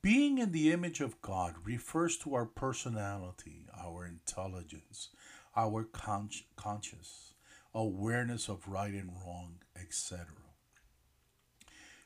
Being 0.00 0.38
in 0.38 0.52
the 0.52 0.70
image 0.72 1.00
of 1.00 1.20
God 1.22 1.54
refers 1.64 2.16
to 2.18 2.34
our 2.34 2.46
personality, 2.46 3.66
our 3.76 4.06
intelligence, 4.06 5.08
our 5.56 5.84
con- 5.84 6.30
conscious 6.56 7.34
awareness 7.74 8.48
of 8.48 8.68
right 8.68 8.92
and 8.92 9.10
wrong, 9.24 9.56
etc. 9.80 10.26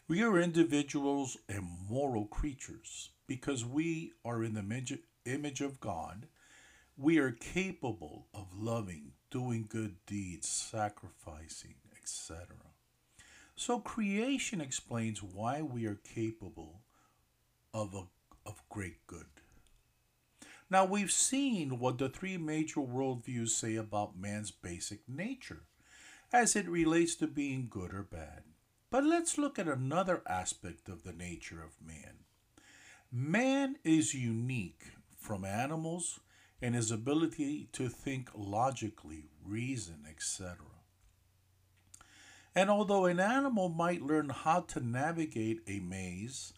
We 0.08 0.22
are 0.22 0.38
individuals 0.38 1.36
and 1.48 1.68
moral 1.88 2.26
creatures 2.26 3.10
because 3.26 3.64
we 3.64 4.12
are 4.24 4.42
in 4.42 4.54
the 4.54 4.98
image 5.24 5.60
of 5.60 5.80
God 5.80 6.26
we 6.96 7.18
are 7.18 7.32
capable 7.32 8.26
of 8.34 8.46
loving, 8.54 9.12
doing 9.30 9.66
good 9.68 9.96
deeds, 10.06 10.48
sacrificing, 10.48 11.74
etc. 12.00 12.46
So 13.56 13.80
creation 13.80 14.60
explains 14.60 15.22
why 15.22 15.62
we 15.62 15.86
are 15.86 15.98
capable 16.14 16.82
of, 17.72 17.94
a, 17.94 18.04
of 18.48 18.62
great 18.68 19.06
good. 19.06 19.26
Now 20.70 20.84
we've 20.84 21.12
seen 21.12 21.78
what 21.78 21.98
the 21.98 22.08
three 22.08 22.36
major 22.36 22.80
worldviews 22.80 23.50
say 23.50 23.76
about 23.76 24.18
man's 24.18 24.50
basic 24.50 25.00
nature 25.08 25.62
as 26.32 26.56
it 26.56 26.68
relates 26.68 27.14
to 27.16 27.26
being 27.26 27.68
good 27.68 27.92
or 27.92 28.02
bad. 28.02 28.44
But 28.92 29.04
let's 29.04 29.38
look 29.38 29.58
at 29.58 29.68
another 29.68 30.20
aspect 30.28 30.86
of 30.90 31.02
the 31.02 31.14
nature 31.14 31.62
of 31.62 31.80
man. 31.80 32.26
Man 33.10 33.76
is 33.84 34.12
unique 34.12 34.84
from 35.16 35.46
animals 35.46 36.20
in 36.60 36.74
his 36.74 36.90
ability 36.90 37.70
to 37.72 37.88
think 37.88 38.28
logically, 38.36 39.30
reason, 39.46 40.04
etc. 40.06 40.58
And 42.54 42.68
although 42.68 43.06
an 43.06 43.18
animal 43.18 43.70
might 43.70 44.02
learn 44.02 44.28
how 44.28 44.60
to 44.60 44.86
navigate 44.86 45.62
a 45.66 45.80
maze 45.80 46.52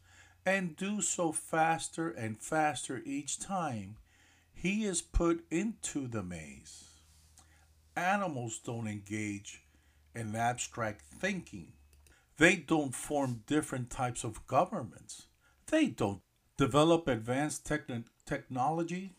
and 0.45 0.75
do 0.75 1.01
so 1.03 1.31
faster 1.31 2.11
and 2.11 2.43
faster 2.43 3.01
each 3.05 3.39
time, 3.39 3.95
he 4.53 4.85
is 4.85 5.03
put 5.03 5.45
into 5.53 6.09
the 6.09 6.25
maze. 6.25 6.87
Animals 7.95 8.59
don't 8.59 8.89
engage 8.89 9.63
in 10.17 10.35
abstract 10.35 11.03
thinking. 11.03 11.75
They 12.37 12.57
don't 12.57 12.95
form 12.95 13.45
different 13.47 13.91
types 13.91 14.25
of 14.25 14.47
governments. 14.47 15.27
They 15.67 15.87
don't 15.87 16.21
develop 16.57 17.09
advanced 17.09 17.65
techn- 17.67 18.05
technology 18.27 19.15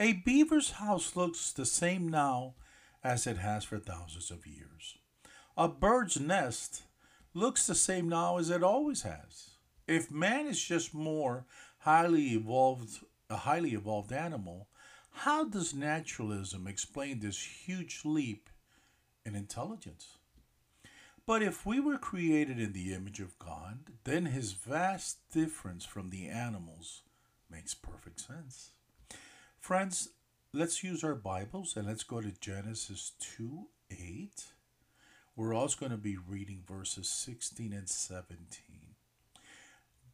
a 0.00 0.14
beaver's 0.14 0.70
house 0.72 1.14
looks 1.14 1.52
the 1.52 1.66
same 1.66 2.08
now 2.08 2.54
as 3.04 3.26
it 3.26 3.36
has 3.36 3.64
for 3.64 3.78
thousands 3.78 4.30
of 4.30 4.46
years. 4.46 4.96
A 5.58 5.68
bird's 5.68 6.18
nest 6.18 6.84
looks 7.34 7.66
the 7.66 7.74
same 7.74 8.08
now 8.08 8.38
as 8.38 8.48
it 8.48 8.62
always 8.62 9.02
has. 9.02 9.50
If 9.86 10.10
man 10.10 10.46
is 10.46 10.58
just 10.58 10.94
more 10.94 11.44
highly 11.80 12.28
evolved, 12.28 13.00
a 13.28 13.36
highly 13.36 13.74
evolved 13.74 14.10
animal, 14.10 14.68
how 15.10 15.44
does 15.44 15.74
naturalism 15.74 16.66
explain 16.66 17.20
this 17.20 17.66
huge 17.66 18.00
leap 18.02 18.48
in 19.26 19.34
intelligence? 19.34 20.16
But 21.26 21.42
if 21.42 21.64
we 21.64 21.80
were 21.80 21.98
created 21.98 22.58
in 22.58 22.72
the 22.72 22.92
image 22.92 23.20
of 23.20 23.38
God, 23.38 23.78
then 24.04 24.26
his 24.26 24.52
vast 24.52 25.18
difference 25.30 25.84
from 25.84 26.10
the 26.10 26.28
animals 26.28 27.02
makes 27.50 27.74
perfect 27.74 28.20
sense. 28.20 28.70
Friends, 29.58 30.10
let's 30.52 30.82
use 30.82 31.04
our 31.04 31.14
Bibles 31.14 31.76
and 31.76 31.86
let's 31.86 32.02
go 32.02 32.20
to 32.20 32.32
Genesis 32.40 33.12
2 33.20 33.66
8. 33.90 34.44
We're 35.36 35.54
also 35.54 35.78
going 35.78 35.92
to 35.92 35.98
be 35.98 36.16
reading 36.16 36.62
verses 36.66 37.08
16 37.08 37.72
and 37.72 37.88
17. 37.88 38.46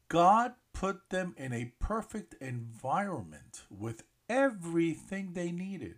God 0.08 0.52
put 0.72 1.10
them 1.10 1.34
in 1.36 1.52
a 1.52 1.72
perfect 1.80 2.34
environment 2.40 3.62
with 3.70 4.04
everything 4.28 5.32
they 5.32 5.50
needed. 5.50 5.96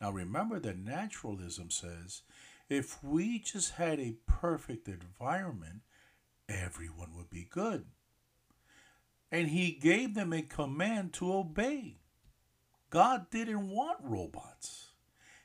Now 0.00 0.10
remember 0.10 0.58
that 0.60 0.78
naturalism 0.78 1.70
says 1.70 2.22
if 2.70 3.02
we 3.02 3.38
just 3.38 3.72
had 3.72 4.00
a 4.00 4.16
perfect 4.26 4.88
environment, 4.88 5.80
everyone 6.48 7.14
would 7.16 7.28
be 7.28 7.46
good. 7.50 7.84
And 9.30 9.48
he 9.48 9.72
gave 9.72 10.14
them 10.14 10.32
a 10.32 10.42
command 10.42 11.12
to 11.14 11.32
obey. 11.32 11.98
God 12.90 13.30
didn't 13.30 13.70
want 13.70 13.98
robots. 14.02 14.90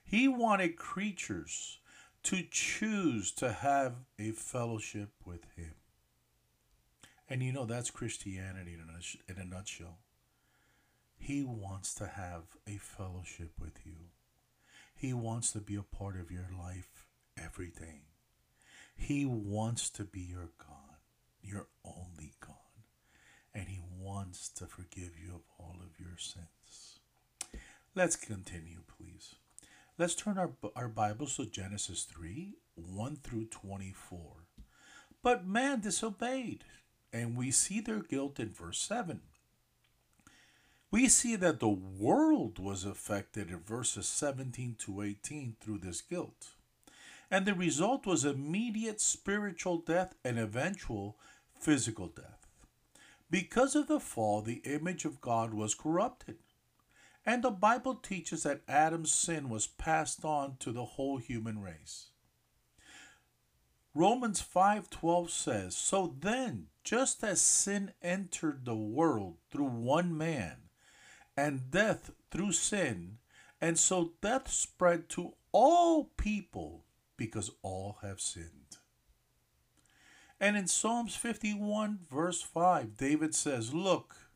He 0.04 0.28
wanted 0.28 0.78
creatures 0.78 1.80
to 2.24 2.44
choose 2.50 3.32
to 3.34 3.52
have 3.52 3.94
a 4.18 4.32
fellowship 4.32 5.10
with 5.26 5.46
Him. 5.56 5.76
And 7.30 7.44
you 7.44 7.52
know, 7.52 7.66
that's 7.66 7.92
Christianity 7.92 8.76
in 9.28 9.38
a 9.38 9.46
nutshell. 9.46 10.00
He 11.18 11.44
wants 11.44 11.94
to 11.96 12.08
have 12.08 12.44
a 12.68 12.78
fellowship 12.78 13.52
with 13.60 13.86
you. 13.86 14.10
He 14.96 15.14
wants 15.14 15.52
to 15.52 15.60
be 15.60 15.76
a 15.76 15.84
part 15.84 16.20
of 16.20 16.32
your 16.32 16.50
life 16.58 16.95
every 17.38 17.70
day. 17.70 18.02
He 18.96 19.26
wants 19.26 19.90
to 19.92 20.04
be 20.04 20.22
your 20.22 20.52
God, 20.58 20.98
your 21.42 21.68
only 21.84 22.34
God. 22.40 22.56
And 23.54 23.68
He 23.68 23.82
wants 24.00 24.50
to 24.50 24.66
forgive 24.66 25.12
you 25.22 25.36
of 25.36 25.42
all 25.60 25.78
of 25.82 26.00
your 26.00 26.18
sins. 26.18 27.00
Let's 27.94 28.16
continue, 28.16 28.80
please. 28.98 29.36
Let's 29.98 30.16
turn 30.16 30.38
our, 30.38 30.52
our 30.76 30.90
Bibles 30.90 31.38
to 31.38 31.46
Genesis 31.46 32.04
3 32.04 32.56
1 32.76 33.16
through 33.24 33.46
24. 33.46 34.20
But 35.24 35.48
man 35.48 35.80
disobeyed, 35.80 36.66
and 37.14 37.38
we 37.38 37.52
see 37.52 37.80
their 37.80 38.02
guilt 38.02 38.40
in 38.40 38.50
verse 38.50 38.80
7. 38.80 39.22
We 40.92 41.08
see 41.08 41.36
that 41.38 41.60
the 41.60 41.70
world 41.70 42.60
was 42.60 42.84
affected 42.86 43.50
in 43.50 43.60
verses 43.60 44.08
17 44.08 44.76
to 44.80 45.02
18 45.02 45.56
through 45.60 45.80
this 45.80 46.02
guilt. 46.02 46.55
And 47.30 47.46
the 47.46 47.54
result 47.54 48.06
was 48.06 48.24
immediate 48.24 49.02
spiritual 49.02 49.78
death 49.78 50.16
and 50.24 50.38
eventual 50.38 51.18
physical 51.60 52.08
death. 52.08 52.48
Because 53.30 53.76
of 53.76 53.88
the 53.88 54.00
fall, 54.00 54.42
the 54.42 54.62
image 54.66 55.06
of 55.06 55.22
God 55.22 55.54
was 55.54 55.74
corrupted. 55.74 56.38
And 57.26 57.44
the 57.44 57.52
Bible 57.52 57.96
teaches 57.96 58.44
that 58.44 58.62
Adam's 58.68 59.12
sin 59.12 59.50
was 59.50 59.66
passed 59.66 60.24
on 60.24 60.58
to 60.58 60.72
the 60.72 60.86
whole 60.86 61.18
human 61.18 61.60
race. 61.60 62.12
Romans 63.96 64.42
5:12 64.42 65.32
says, 65.32 65.76
"So 65.76 66.16
then, 66.20 66.70
just 66.84 67.24
as 67.24 67.42
sin 67.42 67.94
entered 68.02 68.66
the 68.66 68.76
world 68.76 69.40
through 69.50 69.70
one 69.70 70.16
man, 70.16 70.70
and 71.36 71.72
death 71.72 72.12
through 72.30 72.52
sin, 72.52 73.20
and 73.60 73.80
so 73.80 74.14
death 74.22 74.52
spread 74.52 75.10
to 75.10 75.36
all 75.52 76.06
people 76.18 76.85
because 77.18 77.52
all 77.62 78.00
have 78.02 78.20
sinned." 78.20 78.78
And 80.40 80.58
in 80.58 80.68
Psalms 80.68 81.16
51 81.16 82.06
verse 82.10 82.42
5, 82.42 82.98
David 82.98 83.34
says, 83.34 83.74
"Look, 83.74 84.32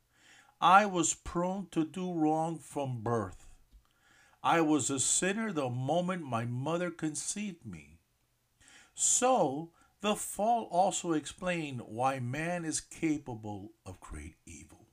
I 0.62 0.86
was 0.86 1.14
prone 1.14 1.68
to 1.72 1.86
do 1.86 2.14
wrong 2.14 2.60
from 2.60 3.02
birth. 3.02 3.48
I 4.44 4.62
was 4.62 4.90
a 4.90 5.00
sinner 5.00 5.52
the 5.52 5.70
moment 5.70 6.24
my 6.24 6.46
mother 6.46 6.92
conceived 6.92 7.66
me. 7.66 8.00
So, 8.94 9.72
the 10.02 10.16
fall 10.16 10.66
also 10.66 11.12
explained 11.14 11.82
why 11.82 12.20
man 12.20 12.64
is 12.66 12.80
capable 12.80 13.74
of 13.86 14.00
great 14.00 14.36
evil. 14.46 14.88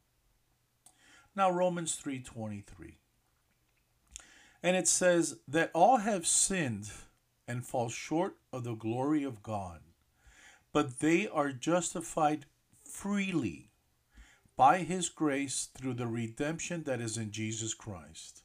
Now 1.34 1.50
Romans 1.50 1.96
3:23. 1.96 2.98
And 4.62 4.76
it 4.76 4.88
says 4.88 5.38
that 5.46 5.70
all 5.74 5.98
have 5.98 6.26
sinned 6.26 6.90
and 7.46 7.66
fall 7.66 7.88
short 7.88 8.36
of 8.52 8.64
the 8.64 8.74
glory 8.74 9.22
of 9.24 9.42
God, 9.42 9.80
but 10.72 11.00
they 11.00 11.28
are 11.28 11.52
justified 11.52 12.46
freely 12.84 13.70
by 14.56 14.78
his 14.78 15.08
grace 15.08 15.68
through 15.76 15.94
the 15.94 16.06
redemption 16.06 16.84
that 16.84 17.00
is 17.00 17.16
in 17.18 17.30
Jesus 17.30 17.74
Christ, 17.74 18.42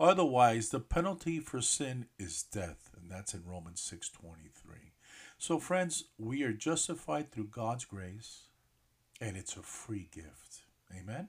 Otherwise, 0.00 0.70
the 0.70 0.80
penalty 0.80 1.38
for 1.38 1.60
sin 1.60 2.06
is 2.18 2.42
death, 2.42 2.90
and 2.96 3.10
that's 3.10 3.32
in 3.32 3.44
Romans 3.44 3.80
6:23. 3.80 4.92
So 5.38 5.60
friends, 5.60 6.04
we 6.18 6.42
are 6.42 6.52
justified 6.52 7.30
through 7.30 7.48
God's 7.48 7.84
grace, 7.84 8.48
and 9.20 9.36
it's 9.36 9.56
a 9.56 9.62
free 9.62 10.08
gift. 10.10 10.64
Amen. 10.92 11.28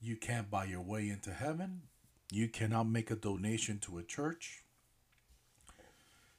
You 0.00 0.16
can't 0.16 0.50
buy 0.50 0.64
your 0.64 0.82
way 0.82 1.08
into 1.08 1.32
heaven. 1.32 1.88
You 2.30 2.48
cannot 2.48 2.88
make 2.88 3.10
a 3.10 3.16
donation 3.16 3.78
to 3.80 3.98
a 3.98 4.02
church. 4.02 4.63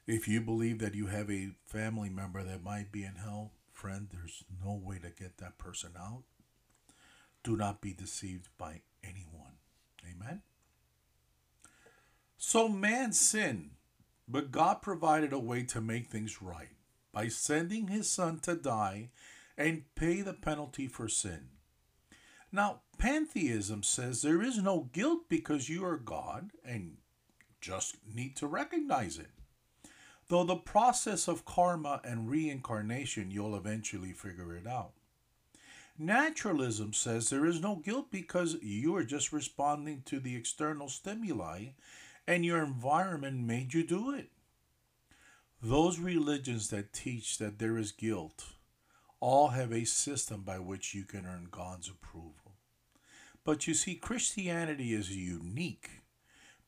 If 0.08 0.28
you 0.28 0.40
believe 0.40 0.80
that 0.80 0.94
you 0.94 1.08
have 1.08 1.32
a 1.32 1.56
family 1.66 2.10
member 2.10 2.44
that 2.44 2.64
might 2.64 2.92
be 2.92 3.04
in 3.04 3.16
hell, 3.16 3.52
friend, 3.74 4.08
there's 4.12 4.44
no 4.64 4.74
way 4.74 5.00
to 5.00 5.10
get 5.10 5.38
that 5.38 5.58
person 5.58 5.92
out. 6.00 6.24
Do 7.44 7.58
not 7.58 7.82
be 7.82 7.94
deceived 7.94 8.50
by 8.58 8.82
anyone. 9.04 9.58
Amen. 10.04 10.42
So 12.38 12.68
man 12.68 13.14
sinned, 13.14 13.72
but 14.28 14.52
God 14.52 14.82
provided 14.82 15.34
a 15.34 15.40
way 15.40 15.64
to 15.64 15.82
make 15.82 16.08
things 16.08 16.42
right 16.42 16.76
by 17.12 17.28
sending 17.28 17.88
his 17.88 18.10
son 18.10 18.40
to 18.42 18.56
die 18.56 19.10
and 19.58 19.84
pay 19.96 20.22
the 20.22 20.34
penalty 20.34 20.88
for 20.88 21.08
sin. 21.08 21.48
Now, 22.52 22.82
pantheism 22.98 23.84
says 23.84 24.22
there 24.22 24.42
is 24.42 24.58
no 24.58 24.90
guilt 24.94 25.22
because 25.30 25.70
you 25.70 25.84
are 25.86 25.98
God 25.98 26.52
and 26.64 26.98
just 27.62 27.98
need 28.14 28.36
to 28.38 28.48
recognize 28.48 29.18
it. 29.18 29.32
Though 30.28 30.44
the 30.44 30.56
process 30.56 31.28
of 31.28 31.46
karma 31.46 32.02
and 32.04 32.30
reincarnation, 32.30 33.30
you'll 33.30 33.56
eventually 33.56 34.12
figure 34.12 34.56
it 34.56 34.66
out. 34.66 34.92
Naturalism 35.98 36.94
says 36.94 37.30
there 37.30 37.46
is 37.46 37.62
no 37.62 37.76
guilt 37.76 38.08
because 38.12 38.58
you 38.62 38.96
are 38.96 39.04
just 39.04 39.32
responding 39.32 40.02
to 40.06 40.20
the 40.20 40.36
external 40.36 40.90
stimuli 40.90 41.68
and 42.28 42.44
your 42.44 42.64
environment 42.64 43.40
made 43.40 43.74
you 43.74 43.86
do 43.86 44.12
it. 44.12 44.30
Those 45.62 46.00
religions 46.00 46.70
that 46.70 46.92
teach 46.92 47.38
that 47.38 47.60
there 47.60 47.78
is 47.78 47.92
guilt 47.92 48.46
all 49.20 49.50
have 49.50 49.72
a 49.72 49.86
system 49.86 50.42
by 50.42 50.60
which 50.60 50.94
you 50.94 51.06
can 51.06 51.26
earn 51.26 51.48
God's 51.50 51.88
approval. 51.88 52.56
But 53.44 53.68
you 53.68 53.74
see, 53.74 53.96
Christianity 53.96 54.94
is 54.94 55.16
unique 55.16 56.02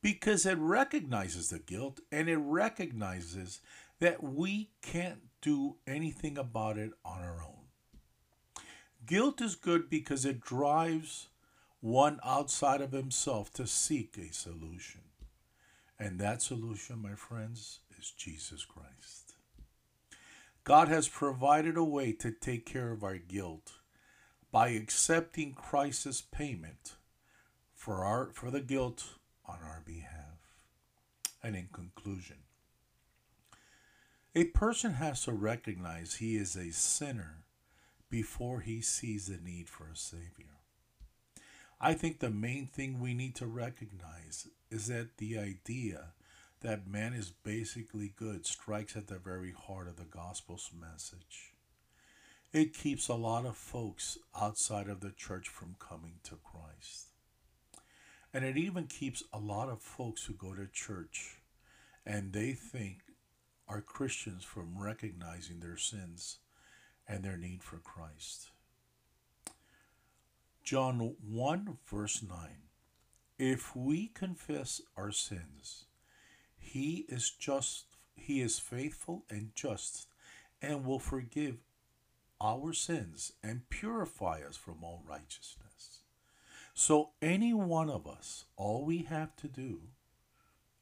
because 0.08 0.46
it 0.46 0.58
recognizes 0.58 1.50
the 1.50 1.60
guilt 1.60 2.00
and 2.14 2.30
it 2.30 2.38
recognizes 2.38 3.60
that 4.00 4.24
we 4.24 4.70
can't 4.82 5.20
do 5.42 5.76
anything 5.86 6.38
about 6.38 6.78
it 6.78 6.92
on 7.04 7.20
our 7.20 7.44
own. 7.46 7.66
Guilt 9.06 9.42
is 9.42 9.58
good 9.58 9.90
because 9.90 10.24
it 10.24 10.40
drives 10.40 11.28
one 11.82 12.22
outside 12.24 12.80
of 12.80 12.94
himself 12.94 13.52
to 13.52 13.68
seek 13.68 14.18
a 14.18 14.34
solution. 14.34 15.02
And 16.00 16.22
that 16.22 16.42
solution, 16.42 17.02
my 17.02 17.16
friends, 17.16 17.82
is 18.00 18.12
Jesus 18.12 18.64
Christ. 18.64 19.34
God 20.64 20.88
has 20.88 21.10
provided 21.10 21.76
a 21.76 21.84
way 21.84 22.14
to 22.14 22.32
take 22.32 22.66
care 22.66 22.94
of 22.94 23.04
our 23.04 23.18
guilt 23.18 23.74
by 24.54 24.70
accepting 24.70 25.54
Christ's 25.54 26.22
payment 26.22 26.96
for 27.76 28.06
our 28.06 28.30
for 28.32 28.50
the 28.50 28.62
guilt 28.62 29.17
on 29.48 29.60
our 29.64 29.82
behalf. 29.86 30.40
And 31.44 31.56
in 31.56 31.70
conclusion, 31.72 32.38
a 34.36 34.46
person 34.46 34.94
has 34.94 35.24
to 35.24 35.32
recognize 35.32 36.16
he 36.16 36.36
is 36.36 36.56
a 36.56 36.72
sinner 36.72 37.44
before 38.10 38.62
he 38.62 38.82
sees 38.82 39.28
the 39.28 39.38
need 39.38 39.70
for 39.70 39.88
a 39.88 39.96
savior. 39.96 40.58
I 41.80 41.94
think 41.94 42.20
the 42.20 42.30
main 42.30 42.68
thing 42.68 43.00
we 43.00 43.14
need 43.14 43.36
to 43.36 43.46
recognize 43.46 44.48
is 44.72 44.88
that 44.88 45.18
the 45.18 45.38
idea 45.38 46.14
that 46.62 46.88
man 46.88 47.14
is 47.14 47.32
basically 47.44 48.14
good 48.16 48.46
strikes 48.46 48.96
at 48.96 49.08
the 49.08 49.20
very 49.20 49.52
heart 49.52 49.88
of 49.88 49.98
the 49.98 50.06
gospel's 50.06 50.72
message. 50.80 51.54
It 52.52 52.74
keeps 52.74 53.08
a 53.08 53.14
lot 53.14 53.46
of 53.46 53.58
folks 53.58 54.18
outside 54.40 54.88
of 54.88 55.02
the 55.02 55.12
church 55.12 55.48
from 55.48 55.76
coming 55.80 56.20
to 56.24 56.38
Christ. 56.44 57.07
And 58.38 58.46
it 58.46 58.56
even 58.56 58.86
keeps 58.86 59.24
a 59.34 59.40
lot 59.40 59.68
of 59.68 59.82
folks 59.82 60.26
who 60.26 60.34
go 60.34 60.54
to 60.54 60.68
church 60.68 61.40
and 62.06 62.34
they 62.34 62.52
think 62.52 63.00
are 63.68 63.82
Christians 63.82 64.44
from 64.44 64.78
recognizing 64.78 65.60
their 65.60 65.76
sins 65.76 66.38
and 67.08 67.24
their 67.24 67.36
need 67.36 67.64
for 67.64 67.78
Christ. 67.78 68.52
John 70.64 71.16
1, 71.28 71.78
verse 71.90 72.22
9. 72.22 72.38
If 73.40 73.76
we 73.76 74.10
confess 74.10 74.82
our 74.96 75.12
sins, 75.12 75.86
he 76.60 77.08
is 77.10 77.32
just, 77.32 77.86
he 78.14 78.42
is 78.42 78.60
faithful 78.60 79.26
and 79.32 79.50
just, 79.56 80.10
and 80.62 80.86
will 80.86 81.00
forgive 81.00 81.56
our 82.40 82.72
sins 82.72 83.34
and 83.42 83.68
purify 83.70 84.42
us 84.48 84.58
from 84.58 84.84
all 84.84 85.02
righteousness. 85.10 85.67
So, 86.80 87.10
any 87.24 87.56
one 87.56 87.90
of 87.90 88.06
us, 88.06 88.46
all 88.56 88.86
we 88.86 89.00
have 89.00 89.36
to 89.38 89.48
do 89.48 89.80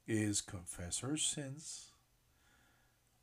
is 0.05 0.41
confess 0.41 1.01
our 1.05 1.15
sins, 1.15 1.93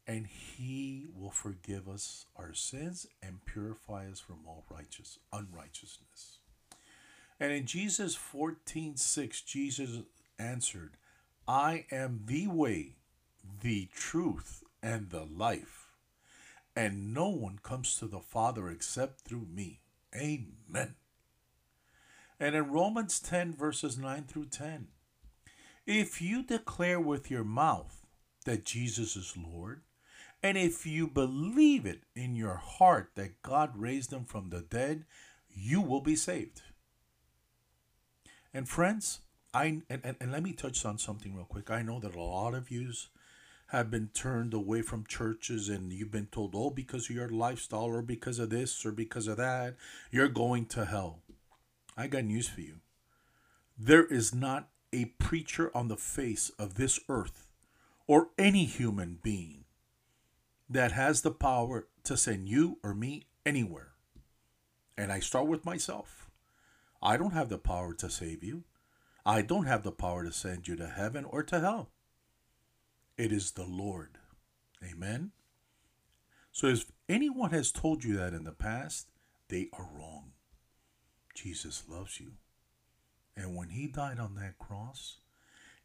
and 0.06 0.26
He 0.26 1.04
will 1.14 1.30
forgive 1.30 1.86
us 1.86 2.24
our 2.34 2.54
sins 2.54 3.06
and 3.22 3.44
purify 3.44 4.06
us 4.10 4.20
from 4.20 4.38
all 4.46 4.64
righteous 4.70 5.18
unrighteousness. 5.34 6.38
And 7.38 7.52
in 7.52 7.66
Jesus 7.66 8.14
14 8.14 8.96
6, 8.96 9.42
Jesus 9.42 9.98
answered, 10.38 10.96
I 11.46 11.84
am 11.92 12.22
the 12.24 12.46
way, 12.46 12.96
the 13.60 13.90
truth, 13.94 14.64
and 14.82 15.10
the 15.10 15.26
life. 15.26 15.88
And 16.74 17.12
no 17.12 17.28
one 17.28 17.58
comes 17.62 17.98
to 17.98 18.06
the 18.06 18.20
Father 18.20 18.70
except 18.70 19.20
through 19.20 19.46
me. 19.52 19.80
Amen. 20.16 20.94
And 22.42 22.56
in 22.56 22.72
Romans 22.72 23.20
10, 23.20 23.54
verses 23.54 23.96
9 23.96 24.24
through 24.24 24.46
10, 24.46 24.88
if 25.86 26.20
you 26.20 26.42
declare 26.42 26.98
with 26.98 27.30
your 27.30 27.44
mouth 27.44 28.04
that 28.46 28.64
Jesus 28.64 29.14
is 29.14 29.34
Lord, 29.36 29.82
and 30.42 30.58
if 30.58 30.84
you 30.84 31.06
believe 31.06 31.86
it 31.86 32.00
in 32.16 32.34
your 32.34 32.56
heart 32.56 33.10
that 33.14 33.42
God 33.42 33.76
raised 33.76 34.12
him 34.12 34.24
from 34.24 34.50
the 34.50 34.60
dead, 34.60 35.04
you 35.54 35.80
will 35.80 36.00
be 36.00 36.16
saved. 36.16 36.62
And 38.52 38.68
friends, 38.68 39.20
I 39.54 39.82
and, 39.88 40.00
and, 40.02 40.16
and 40.20 40.32
let 40.32 40.42
me 40.42 40.52
touch 40.52 40.84
on 40.84 40.98
something 40.98 41.36
real 41.36 41.44
quick. 41.44 41.70
I 41.70 41.82
know 41.82 42.00
that 42.00 42.16
a 42.16 42.20
lot 42.20 42.54
of 42.54 42.72
yous 42.72 43.08
have 43.68 43.88
been 43.88 44.10
turned 44.12 44.52
away 44.52 44.82
from 44.82 45.06
churches 45.06 45.68
and 45.68 45.92
you've 45.92 46.10
been 46.10 46.26
told, 46.26 46.56
oh, 46.56 46.70
because 46.70 47.08
of 47.08 47.14
your 47.14 47.28
lifestyle 47.28 47.84
or 47.84 48.02
because 48.02 48.40
of 48.40 48.50
this 48.50 48.84
or 48.84 48.90
because 48.90 49.28
of 49.28 49.36
that, 49.36 49.76
you're 50.10 50.26
going 50.26 50.66
to 50.66 50.86
hell. 50.86 51.20
I 51.96 52.06
got 52.06 52.24
news 52.24 52.48
for 52.48 52.60
you. 52.60 52.76
There 53.78 54.04
is 54.04 54.34
not 54.34 54.68
a 54.92 55.06
preacher 55.06 55.70
on 55.74 55.88
the 55.88 55.96
face 55.96 56.50
of 56.58 56.74
this 56.74 57.00
earth 57.08 57.52
or 58.06 58.28
any 58.38 58.64
human 58.64 59.18
being 59.22 59.64
that 60.68 60.92
has 60.92 61.22
the 61.22 61.30
power 61.30 61.86
to 62.04 62.16
send 62.16 62.48
you 62.48 62.78
or 62.82 62.94
me 62.94 63.26
anywhere. 63.44 63.92
And 64.96 65.10
I 65.12 65.20
start 65.20 65.46
with 65.46 65.64
myself. 65.64 66.30
I 67.02 67.16
don't 67.16 67.32
have 67.32 67.48
the 67.48 67.58
power 67.58 67.94
to 67.94 68.10
save 68.10 68.44
you. 68.44 68.64
I 69.24 69.42
don't 69.42 69.66
have 69.66 69.82
the 69.82 69.92
power 69.92 70.24
to 70.24 70.32
send 70.32 70.68
you 70.68 70.76
to 70.76 70.86
heaven 70.86 71.24
or 71.24 71.42
to 71.44 71.60
hell. 71.60 71.90
It 73.16 73.32
is 73.32 73.52
the 73.52 73.64
Lord. 73.64 74.18
Amen. 74.84 75.32
So 76.50 76.66
if 76.66 76.90
anyone 77.08 77.50
has 77.50 77.72
told 77.72 78.04
you 78.04 78.16
that 78.16 78.34
in 78.34 78.44
the 78.44 78.52
past, 78.52 79.10
they 79.48 79.68
are 79.72 79.88
wrong. 79.92 80.32
Jesus 81.34 81.84
loves 81.88 82.20
you. 82.20 82.32
And 83.36 83.56
when 83.56 83.70
he 83.70 83.86
died 83.86 84.18
on 84.18 84.34
that 84.36 84.58
cross, 84.58 85.16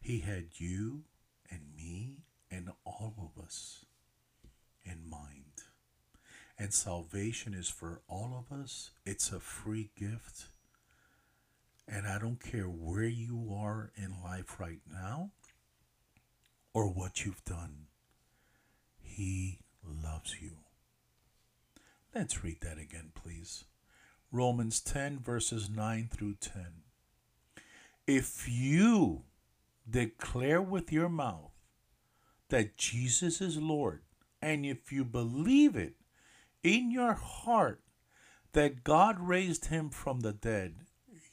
he 0.00 0.20
had 0.20 0.46
you 0.56 1.02
and 1.50 1.60
me 1.76 2.18
and 2.50 2.70
all 2.84 3.14
of 3.18 3.42
us 3.42 3.84
in 4.84 5.08
mind. 5.08 5.44
And 6.58 6.74
salvation 6.74 7.54
is 7.54 7.68
for 7.68 8.00
all 8.08 8.44
of 8.50 8.56
us. 8.56 8.90
It's 9.06 9.30
a 9.30 9.40
free 9.40 9.90
gift. 9.98 10.46
And 11.86 12.06
I 12.06 12.18
don't 12.18 12.42
care 12.42 12.66
where 12.66 13.06
you 13.06 13.54
are 13.56 13.92
in 13.96 14.16
life 14.22 14.58
right 14.58 14.80
now 14.90 15.30
or 16.74 16.88
what 16.88 17.24
you've 17.24 17.44
done. 17.44 17.86
He 19.00 19.60
loves 19.84 20.36
you. 20.40 20.58
Let's 22.14 22.42
read 22.42 22.60
that 22.62 22.78
again, 22.78 23.12
please. 23.14 23.64
Romans 24.30 24.80
10, 24.80 25.20
verses 25.20 25.70
9 25.70 26.08
through 26.12 26.34
10. 26.34 26.66
If 28.06 28.46
you 28.48 29.22
declare 29.88 30.60
with 30.60 30.92
your 30.92 31.08
mouth 31.08 31.52
that 32.50 32.76
Jesus 32.76 33.40
is 33.40 33.56
Lord, 33.56 34.02
and 34.42 34.66
if 34.66 34.92
you 34.92 35.04
believe 35.04 35.76
it 35.76 35.94
in 36.62 36.90
your 36.90 37.14
heart 37.14 37.80
that 38.52 38.84
God 38.84 39.18
raised 39.18 39.66
him 39.66 39.90
from 39.90 40.20
the 40.20 40.32
dead, 40.32 40.76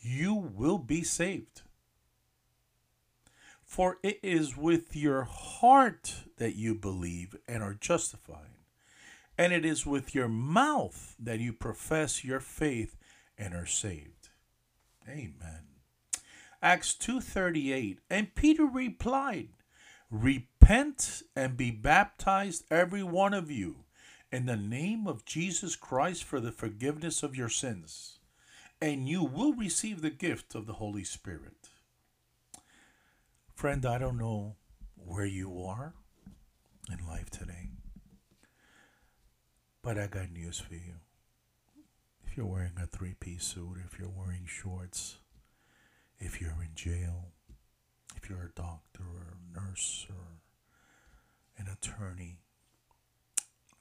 you 0.01 0.34
will 0.34 0.77
be 0.77 1.03
saved. 1.03 1.63
For 3.63 3.97
it 4.03 4.19
is 4.23 4.55
with 4.55 4.95
your 4.95 5.23
heart 5.23 6.13
that 6.38 6.55
you 6.55 6.75
believe 6.75 7.36
and 7.47 7.63
are 7.63 7.73
justified, 7.73 8.55
and 9.38 9.54
it 9.54 9.65
is 9.65 9.86
with 9.86 10.15
your 10.15 10.28
mouth 10.28 11.15
that 11.19 11.39
you 11.39 11.54
profess 11.54 12.24
your 12.24 12.39
faith 12.39 12.95
and 13.38 13.54
are 13.54 13.65
saved. 13.65 14.30
Amen. 15.08 15.65
Acts 16.62 16.95
2:38 16.95 18.00
And 18.10 18.34
Peter 18.36 18.65
replied, 18.65 19.50
Repent 20.10 21.24
and 21.36 21.58
be 21.58 21.71
baptized 21.71 22.65
every 22.71 23.04
one 23.04 23.34
of 23.34 23.52
you 23.52 23.86
in 24.32 24.45
the 24.45 24.56
name 24.56 25.08
of 25.08 25.26
Jesus 25.26 25.76
Christ 25.76 26.24
for 26.24 26.39
the 26.39 26.52
forgiveness 26.52 27.24
of 27.24 27.36
your 27.36 27.50
sins, 27.50 28.19
and 28.82 29.08
you 29.08 29.24
will 29.24 29.54
receive 29.54 30.02
the 30.02 30.10
gift 30.10 30.56
of 30.56 30.65
the 30.65 30.74
Holy 30.74 31.04
Spirit. 31.04 31.69
Friend, 33.54 33.86
I 33.86 33.98
don't 33.98 34.17
know 34.17 34.56
where 34.95 35.26
you 35.26 35.63
are 35.63 35.93
in 36.91 37.06
life 37.08 37.30
today, 37.30 37.69
but 39.86 40.00
I 40.00 40.08
got 40.08 40.32
news 40.32 40.60
for 40.60 40.74
you. 40.74 40.95
If 42.26 42.36
you're 42.36 42.48
wearing 42.48 42.71
a 42.82 42.88
three 42.88 43.13
piece 43.13 43.43
suit, 43.43 43.78
if 43.86 44.00
you're 44.00 44.10
wearing 44.10 44.48
shorts, 44.48 45.17
if 46.17 46.41
you're 46.41 46.58
in 46.60 46.74
jail, 46.74 47.28
if 48.15 48.28
you're 48.28 48.52
a 48.52 48.60
doctor 48.60 49.04
or 49.04 49.36
a 49.36 49.62
nurse 49.62 50.08
or 50.10 50.39
an 51.60 51.67
attorney, 51.71 52.39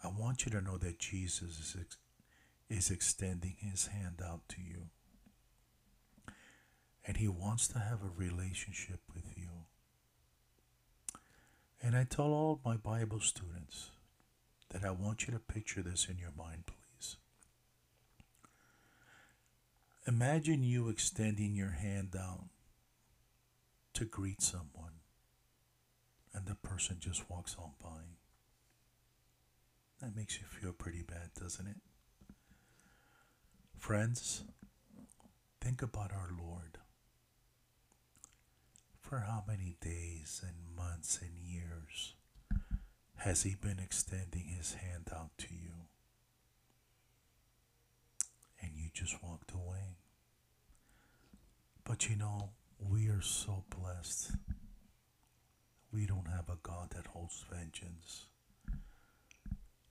I 0.05 0.09
want 0.09 0.45
you 0.45 0.53
to 0.53 0.61
know 0.61 0.77
that 0.77 0.99
Jesus 0.99 1.59
is, 1.59 1.77
ex- 1.81 1.97
is 2.69 2.90
extending 2.90 3.57
his 3.61 3.87
hand 3.87 4.21
out 4.23 4.43
to 4.51 4.57
you. 4.61 4.88
And 7.07 7.17
he 7.17 7.29
wants 7.29 7.67
to 7.69 7.79
have 7.79 8.01
a 8.03 8.12
relationship 8.14 9.01
with 9.14 9.33
you. 9.38 9.49
And 11.83 11.97
I 11.97 12.05
tell 12.05 12.27
all 12.27 12.61
my 12.62 12.77
Bible 12.77 13.21
students 13.21 13.88
that 14.75 14.85
I 14.85 14.91
want 14.91 15.27
you 15.27 15.33
to 15.33 15.39
picture 15.39 15.83
this 15.83 16.09
in 16.11 16.19
your 16.19 16.33
mind, 16.37 16.65
please. 16.67 17.17
Imagine 20.05 20.65
you 20.65 20.89
extending 20.89 21.55
your 21.55 21.71
hand 21.71 22.17
out 22.19 22.47
to 23.95 24.05
greet 24.05 24.43
someone, 24.43 24.99
and 26.35 26.47
the 26.47 26.57
person 26.57 26.97
just 26.99 27.31
walks 27.31 27.55
on 27.57 27.71
by. 27.81 28.01
That 30.01 30.17
makes 30.17 30.41
you 30.41 30.47
feel 30.49 30.73
pretty 30.73 31.03
bad, 31.03 31.31
doesn't 31.41 31.69
it? 31.69 31.77
Friends, 33.79 34.43
think 35.61 35.83
about 35.83 36.11
our 36.11 36.31
Lord. 36.37 36.79
For 39.01 39.21
how 39.21 39.45
many 39.47 39.77
days 39.81 40.43
and 40.45 40.77
months 40.77 41.21
and 41.23 41.39
years 41.39 42.15
has 43.16 43.42
He 43.42 43.55
been 43.55 43.79
extending 43.79 44.46
His 44.57 44.74
hand 44.74 45.11
out 45.14 45.31
to 45.38 45.48
you? 45.53 45.87
And 48.61 48.72
you 48.77 48.88
just 48.92 49.22
walked 49.22 49.53
away. 49.53 49.96
But 51.85 52.09
you 52.09 52.16
know, 52.16 52.50
we 52.79 53.09
are 53.09 53.20
so 53.22 53.64
blessed. 53.70 54.33
We 55.92 56.07
don't 56.07 56.29
have 56.29 56.48
a 56.48 56.59
God 56.62 56.90
that 56.96 57.07
holds 57.09 57.44
vengeance. 57.50 58.27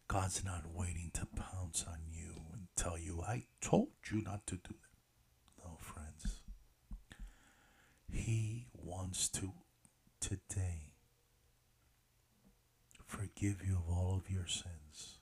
God's 0.07 0.43
not 0.43 0.63
waiting 0.73 1.11
to 1.13 1.25
pounce 1.25 1.85
on 1.87 1.99
you 2.11 2.33
and 2.53 2.67
tell 2.75 2.97
you, 2.97 3.21
I 3.25 3.43
told 3.61 3.89
you 4.11 4.21
not 4.21 4.45
to 4.47 4.55
do 4.55 4.61
that. 4.69 5.63
No, 5.63 5.77
friends. 5.79 6.41
He 8.11 8.67
wants 8.73 9.27
to 9.29 9.53
today 10.19 10.92
forgive 13.13 13.63
you 13.65 13.75
of 13.75 13.95
all 13.95 14.15
of 14.17 14.31
your 14.31 14.47
sins, 14.47 15.19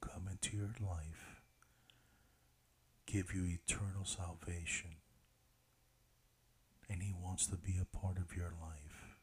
come 0.00 0.28
into 0.28 0.56
your 0.56 0.74
life, 0.80 1.40
give 3.06 3.32
you 3.32 3.44
eternal 3.44 4.04
salvation, 4.04 4.96
and 6.90 7.00
He 7.00 7.14
wants 7.16 7.46
to 7.46 7.56
be 7.56 7.76
a 7.80 7.96
part 7.96 8.18
of 8.18 8.36
your 8.36 8.52
life. 8.60 9.16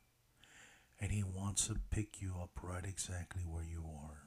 And 1.00 1.12
He 1.12 1.24
wants 1.24 1.68
to 1.68 1.76
pick 1.90 2.22
you 2.22 2.36
up 2.42 2.52
right 2.62 2.86
exactly 2.86 3.42
where 3.42 3.64
you 3.64 3.84
are. 3.84 4.22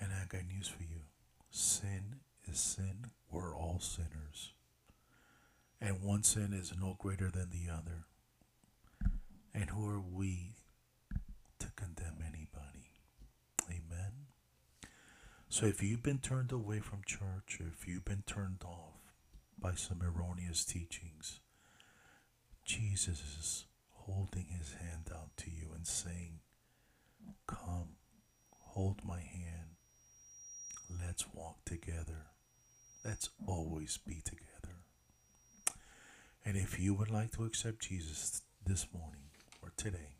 And 0.00 0.12
I 0.12 0.24
got 0.28 0.46
news 0.46 0.68
for 0.68 0.82
you 0.82 1.02
sin 1.50 2.20
is 2.50 2.58
sin. 2.58 3.06
We're 3.30 3.54
all 3.54 3.80
sinners. 3.80 4.52
And 5.80 6.02
one 6.02 6.22
sin 6.22 6.52
is 6.54 6.72
no 6.80 6.96
greater 6.98 7.30
than 7.30 7.50
the 7.50 7.70
other. 7.70 8.06
And 9.52 9.70
who 9.70 9.86
are 9.86 10.00
we 10.00 10.54
condemn 11.82 12.22
anybody? 12.22 12.90
Amen. 13.68 14.12
So 15.48 15.66
if 15.66 15.82
you've 15.82 16.02
been 16.02 16.18
turned 16.18 16.52
away 16.52 16.80
from 16.80 17.00
church, 17.04 17.58
or 17.60 17.66
if 17.68 17.86
you've 17.86 18.04
been 18.04 18.24
turned 18.26 18.62
off 18.64 19.00
by 19.58 19.74
some 19.74 20.00
erroneous 20.02 20.64
teachings, 20.64 21.40
Jesus 22.64 23.18
is 23.38 23.64
holding 23.90 24.46
his 24.58 24.74
hand 24.74 25.10
out 25.14 25.36
to 25.38 25.50
you 25.50 25.70
and 25.74 25.86
saying, 25.86 26.40
Come, 27.46 27.96
hold 28.50 29.04
my 29.04 29.20
hand 29.20 29.72
Let's 31.00 31.24
walk 31.34 31.64
together. 31.64 32.26
Let's 33.04 33.30
always 33.46 33.98
be 33.98 34.20
together. 34.24 34.76
And 36.44 36.56
if 36.56 36.78
you 36.78 36.94
would 36.94 37.10
like 37.10 37.32
to 37.32 37.44
accept 37.44 37.88
Jesus 37.88 38.42
this 38.64 38.86
morning 38.92 39.30
or 39.62 39.72
today, 39.76 40.16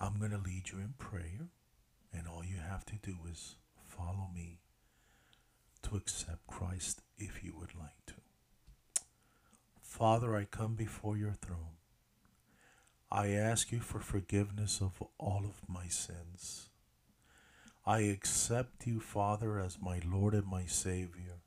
I'm 0.00 0.18
going 0.18 0.30
to 0.30 0.38
lead 0.38 0.70
you 0.70 0.78
in 0.78 0.94
prayer. 0.98 1.48
And 2.12 2.26
all 2.26 2.44
you 2.44 2.56
have 2.56 2.86
to 2.86 2.96
do 2.96 3.16
is 3.30 3.56
follow 3.86 4.30
me 4.34 4.60
to 5.82 5.96
accept 5.96 6.46
Christ 6.46 7.02
if 7.18 7.44
you 7.44 7.54
would 7.58 7.74
like 7.78 8.06
to. 8.06 8.14
Father, 9.82 10.34
I 10.36 10.44
come 10.44 10.74
before 10.74 11.16
your 11.16 11.32
throne. 11.32 11.76
I 13.10 13.28
ask 13.28 13.72
you 13.72 13.80
for 13.80 14.00
forgiveness 14.00 14.80
of 14.80 15.02
all 15.18 15.44
of 15.44 15.68
my 15.68 15.88
sins. 15.88 16.68
I 17.86 18.00
accept 18.00 18.86
you, 18.86 19.00
Father, 19.00 19.58
as 19.58 19.78
my 19.80 20.00
Lord 20.04 20.34
and 20.34 20.46
my 20.46 20.66
Savior. 20.66 21.40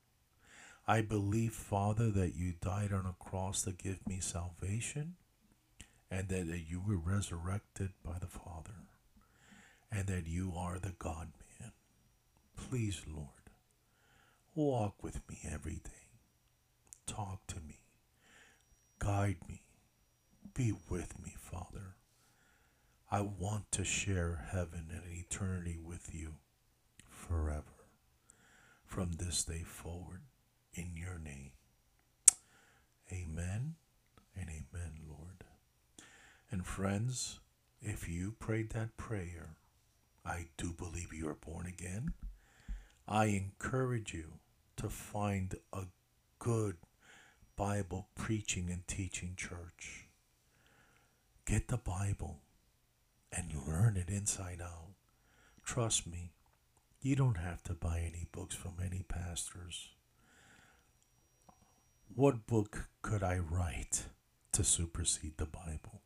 I 0.88 1.02
believe, 1.02 1.54
Father, 1.54 2.10
that 2.10 2.36
you 2.36 2.54
died 2.60 2.92
on 2.92 3.06
a 3.06 3.24
cross 3.24 3.62
to 3.64 3.72
give 3.72 4.08
me 4.08 4.20
salvation 4.20 5.16
and 6.12 6.28
that 6.28 6.46
you 6.70 6.82
were 6.86 6.98
resurrected 6.98 7.92
by 8.04 8.20
the 8.20 8.28
Father 8.28 8.76
and 9.90 10.08
that 10.08 10.28
you 10.28 10.54
are 10.56 10.78
the 10.78 10.94
God 11.00 11.30
man. 11.60 11.72
Please, 12.58 13.02
Lord, 13.08 13.28
walk 14.54 15.02
with 15.02 15.22
me 15.30 15.40
every 15.50 15.80
day. 15.84 16.10
Talk 17.08 17.48
to 17.48 17.62
me. 17.62 17.80
Guide 19.00 19.38
me. 19.48 19.64
Be 20.54 20.74
with 20.90 21.18
me, 21.24 21.34
Father. 21.40 21.96
I 23.10 23.22
want 23.22 23.72
to 23.74 23.84
share 23.84 24.48
heaven 24.52 24.88
and 24.90 25.04
eternity 25.10 25.78
with 25.82 26.14
you 26.14 26.36
forever 27.10 27.64
from 28.86 29.14
this 29.14 29.44
day 29.46 29.64
forward 29.64 30.22
in 30.74 30.94
your 30.96 31.18
name. 31.18 31.52
Amen 33.12 33.76
and 34.36 34.50
amen, 34.50 34.94
Lord. 35.08 35.44
And 36.52 36.66
friends, 36.68 37.40
if 37.82 38.10
you 38.10 38.36
prayed 38.38 38.72
that 38.72 38.98
prayer, 38.98 39.56
I 40.26 40.48
do 40.58 40.74
believe 40.74 41.14
you 41.14 41.30
are 41.30 41.34
born 41.34 41.66
again. 41.66 42.14
I 43.08 43.26
encourage 43.28 44.14
you 44.14 44.34
to 44.76 44.90
find 44.90 45.56
a 45.72 45.86
good 46.40 46.76
Bible 47.56 48.10
preaching 48.16 48.70
and 48.70 48.86
teaching 48.86 49.34
church. 49.38 50.08
Get 51.46 51.70
the 51.70 51.78
Bible 51.78 52.42
and 53.32 53.54
learn 53.66 53.96
it 53.96 54.10
inside 54.10 54.62
out. 54.62 54.96
Trust 55.64 56.06
me, 56.06 56.34
you 57.02 57.16
don't 57.16 57.38
have 57.38 57.64
to 57.64 57.74
buy 57.74 58.00
any 58.00 58.28
books 58.32 58.56
from 58.56 58.74
any 58.84 59.04
pastors. 59.08 59.90
What 62.14 62.46
book 62.46 62.90
could 63.02 63.24
I 63.24 63.38
write 63.38 64.04
to 64.52 64.66
supersede 64.66 65.38
the 65.38 65.46
Bible? 65.46 66.02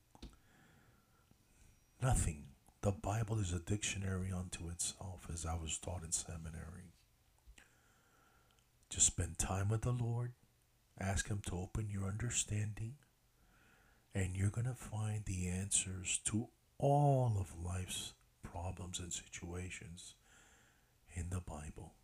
Nothing. 2.06 2.44
The 2.84 2.92
Bible 2.92 3.40
is 3.40 3.52
a 3.52 3.58
dictionary 3.58 4.32
unto 4.32 4.70
itself, 4.70 5.26
as 5.34 5.44
I 5.44 5.56
was 5.56 5.80
taught 5.80 6.04
in 6.04 6.12
seminary. 6.12 6.94
Just 8.92 9.08
spend 9.08 9.40
time 9.40 9.70
with 9.70 9.82
the 9.82 9.92
Lord, 9.92 10.34
ask 11.00 11.30
Him 11.30 11.42
to 11.48 11.56
open 11.58 11.90
your 11.90 12.04
understanding, 12.08 12.98
and 14.14 14.38
you're 14.38 14.52
going 14.52 14.68
to 14.68 14.76
find 14.76 15.26
the 15.26 15.48
answers 15.48 16.20
to 16.26 16.50
all 16.78 17.38
of 17.40 17.66
life's 17.66 18.14
problems 18.44 19.00
and 19.00 19.12
situations 19.12 20.14
in 21.16 21.32
the 21.32 21.42
Bible. 21.42 21.96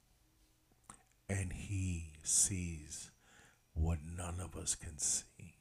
And 1.30 1.54
He 1.54 2.14
sees 2.24 3.12
what 3.76 4.00
none 4.18 4.40
of 4.40 4.58
us 4.58 4.74
can 4.74 4.98
see. 4.98 5.61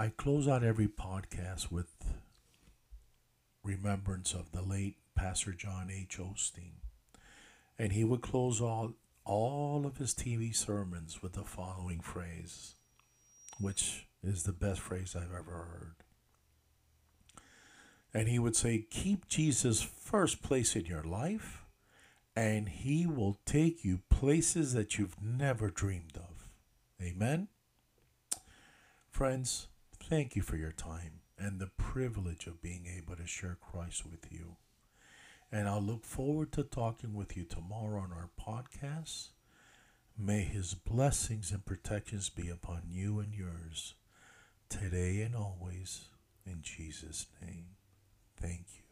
I 0.00 0.10
close 0.10 0.46
out 0.46 0.62
every 0.62 0.86
podcast 0.86 1.72
with 1.72 1.88
remembrance 3.64 4.32
of 4.32 4.52
the 4.52 4.62
late 4.62 4.94
Pastor 5.16 5.50
John 5.50 5.90
H. 5.90 6.18
Osteen. 6.18 6.74
And 7.76 7.90
he 7.90 8.04
would 8.04 8.20
close 8.20 8.60
all, 8.60 8.92
all 9.24 9.84
of 9.84 9.96
his 9.96 10.14
TV 10.14 10.54
sermons 10.54 11.20
with 11.20 11.32
the 11.32 11.42
following 11.42 11.98
phrase, 11.98 12.74
which 13.58 14.06
is 14.22 14.44
the 14.44 14.52
best 14.52 14.78
phrase 14.78 15.16
I've 15.16 15.34
ever 15.34 15.50
heard. 15.50 15.96
And 18.14 18.28
he 18.28 18.38
would 18.38 18.54
say, 18.54 18.86
Keep 18.88 19.26
Jesus 19.26 19.82
first 19.82 20.44
place 20.44 20.76
in 20.76 20.86
your 20.86 21.02
life, 21.02 21.64
and 22.36 22.68
he 22.68 23.04
will 23.04 23.40
take 23.44 23.84
you 23.84 24.02
places 24.10 24.74
that 24.74 24.96
you've 24.96 25.20
never 25.20 25.70
dreamed 25.70 26.16
of. 26.16 26.48
Amen? 27.02 27.48
Friends, 29.10 29.66
Thank 30.08 30.36
you 30.36 30.40
for 30.40 30.56
your 30.56 30.72
time 30.72 31.20
and 31.38 31.60
the 31.60 31.70
privilege 31.76 32.46
of 32.46 32.62
being 32.62 32.86
able 32.86 33.14
to 33.16 33.26
share 33.26 33.58
Christ 33.60 34.06
with 34.06 34.32
you. 34.32 34.56
And 35.52 35.68
I'll 35.68 35.82
look 35.82 36.06
forward 36.06 36.50
to 36.52 36.62
talking 36.62 37.12
with 37.12 37.36
you 37.36 37.44
tomorrow 37.44 38.00
on 38.00 38.12
our 38.12 38.30
podcast. 38.40 39.28
May 40.16 40.44
his 40.44 40.72
blessings 40.72 41.52
and 41.52 41.62
protections 41.62 42.30
be 42.30 42.48
upon 42.48 42.84
you 42.88 43.20
and 43.20 43.34
yours 43.34 43.96
today 44.70 45.20
and 45.20 45.36
always. 45.36 46.06
In 46.46 46.62
Jesus' 46.62 47.26
name, 47.42 47.66
thank 48.40 48.64
you. 48.78 48.87